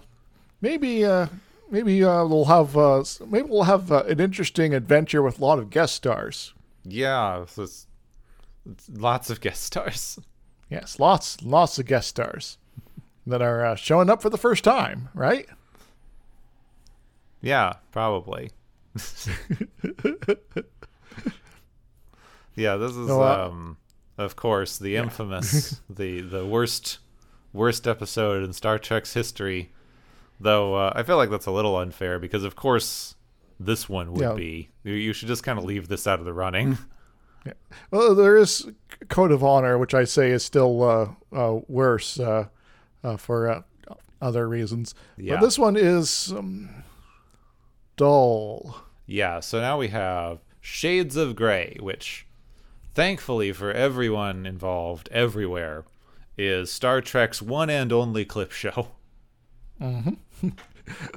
[0.63, 1.27] maybe, uh,
[1.71, 5.59] maybe uh, we'll have, uh, maybe we'll have uh, an interesting adventure with a lot
[5.59, 6.55] of guest stars.
[6.85, 7.87] yeah, so it's,
[8.71, 10.19] it's lots of guest stars.
[10.71, 12.59] Yes, lots, lots of guest stars
[13.27, 15.47] that are uh, showing up for the first time, right?
[17.41, 18.51] Yeah, probably.
[22.57, 23.77] yeah, this is uh, um
[24.17, 26.99] of course the infamous the the worst
[27.53, 29.71] worst episode in Star Trek's history.
[30.41, 33.17] Though uh, I feel like that's a little unfair because of course
[33.59, 34.35] this one would Yeah.
[34.35, 34.69] be.
[34.85, 36.79] You, should just kind of leave this out of the running.
[37.91, 38.67] Well, there is
[39.09, 42.49] Code of Honor, which I say is still uh, uh, worse uh,
[43.03, 43.63] uh, for uh,
[44.21, 44.95] other reasons.
[45.17, 45.37] Yeah.
[45.37, 46.69] But this one is um,
[47.97, 48.77] dull.
[49.07, 52.27] Yeah, so now we have Shades of Grey, which
[52.95, 55.85] thankfully for everyone involved everywhere
[56.37, 58.89] is Star Trek's one and only clip show.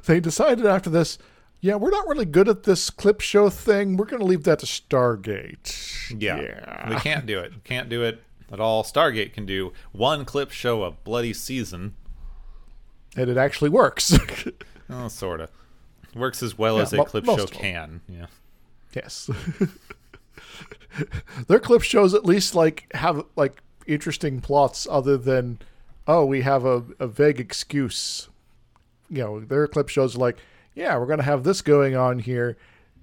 [0.04, 1.16] They decided after this,
[1.62, 3.96] yeah, we're not really good at this clip show thing.
[3.96, 6.12] We're going to leave that to Stargate.
[6.20, 6.40] Yeah.
[6.42, 6.90] Yeah.
[6.90, 7.64] We can't do it.
[7.64, 8.84] Can't do it at all.
[8.84, 11.94] Stargate can do one clip show a bloody season.
[13.16, 14.16] And it actually works.
[14.90, 15.48] Oh, sort of.
[16.14, 18.02] Works as well Yeah, as a mo- clip show can.
[18.10, 18.26] Yeah.
[18.94, 19.30] yes.
[21.48, 25.60] Their clip shows at least like have like interesting plots other than
[26.06, 28.28] oh, we have a, a vague excuse.
[29.12, 30.38] You know, their clip shows like,
[30.74, 32.56] yeah, we're going to have this going on here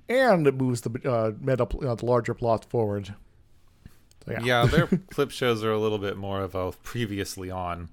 [0.10, 3.14] and it moves the uh, meta uh, the larger plot forward.
[4.26, 4.42] So, yeah.
[4.44, 7.90] Yeah, their clip shows are a little bit more of a previously on.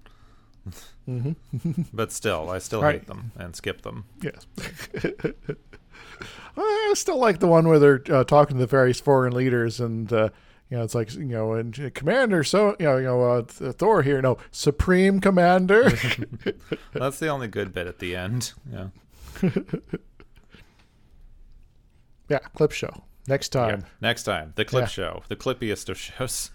[1.92, 4.06] but still, I still hate them and skip them.
[4.20, 4.46] Yes.
[6.56, 10.12] I still like the one where they're uh, talking to the various foreign leaders, and
[10.12, 10.30] uh,
[10.70, 13.42] you know, it's like you know, and uh, Commander, so you know, you know, uh,
[13.72, 15.90] Thor here, no, Supreme Commander.
[16.92, 18.52] That's the only good bit at the end.
[18.72, 18.88] Yeah.
[22.28, 23.60] yeah, clip show next Yeah.
[23.68, 23.84] time.
[24.00, 24.88] Next time, the clip Yeah.
[24.88, 26.50] show, the clippiest of shows.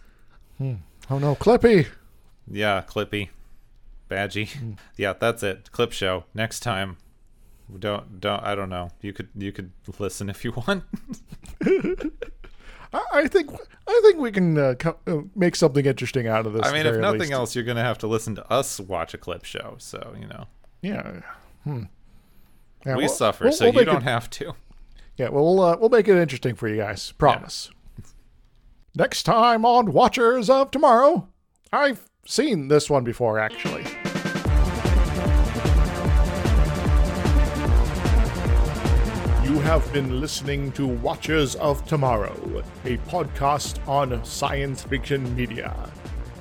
[1.09, 1.88] Oh no, Clippy.
[2.49, 3.30] Yeah, Clippy,
[4.09, 4.45] Badgy.
[4.45, 4.74] Hmm.
[4.97, 5.72] Yeah, that's it.
[5.72, 6.26] Clip show.
[6.34, 6.97] Next time.
[7.80, 8.43] Don't don't.
[8.43, 8.89] I don't know.
[9.01, 10.84] You could you could listen if you want.
[12.94, 13.52] I, I think
[13.88, 16.62] I think we can uh, co- uh, make something interesting out of this.
[16.66, 17.32] I mean, if nothing least.
[17.32, 19.76] else, you're gonna have to listen to us watch a clip show.
[19.78, 20.46] So you know,
[20.82, 21.22] yeah.
[21.64, 21.84] Hmm.
[22.86, 24.54] Yeah, we we'll- suffer, we'll- so we'll you don't it- have to.
[25.18, 27.12] Yeah, well, we'll, uh, we'll make it interesting for you guys.
[27.12, 27.70] Promise.
[28.96, 31.28] Next time on Watchers of Tomorrow,
[31.72, 33.84] I've seen this one before, actually.
[39.63, 45.74] Have been listening to Watchers of Tomorrow, a podcast on science fiction media.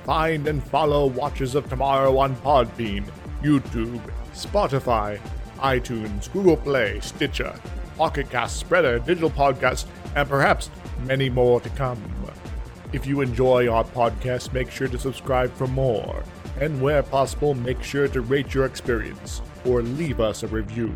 [0.03, 3.05] Find and follow Watchers of Tomorrow on Podbean,
[3.41, 4.01] YouTube,
[4.33, 5.17] Spotify,
[5.59, 7.53] iTunes, Google Play, Stitcher,
[7.95, 9.85] Pocket Cast, Spreaker, Digital Podcast,
[10.15, 10.69] and perhaps
[11.05, 12.01] many more to come.
[12.91, 16.23] If you enjoy our podcast, make sure to subscribe for more.
[16.59, 20.93] And where possible, make sure to rate your experience or leave us a review.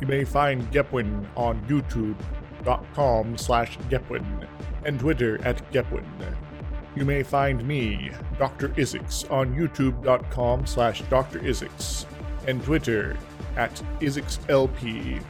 [0.00, 4.46] You may find Gepwin on youtube.com slash Gepwin
[4.84, 6.04] and Twitter at Gepwin.
[6.94, 8.70] You may find me, Dr.
[8.70, 11.40] Izixs, on youtube.com slash Dr.
[12.46, 13.16] And Twitter
[13.56, 15.22] at IzixsLP.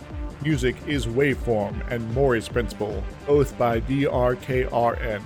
[0.43, 5.22] Music is Waveform and Mori's Principle, both by DRKRN.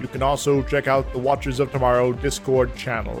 [0.00, 3.20] You can also check out the Watchers of Tomorrow Discord channel.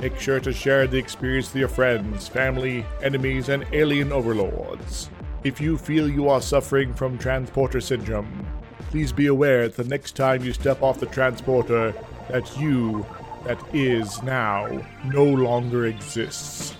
[0.00, 5.08] Make sure to share the experience with your friends, family, enemies, and alien overlords.
[5.42, 8.46] If you feel you are suffering from transporter syndrome,
[8.90, 11.94] please be aware that the next time you step off the transporter,
[12.28, 13.06] that you,
[13.44, 16.74] that is now, no longer exists.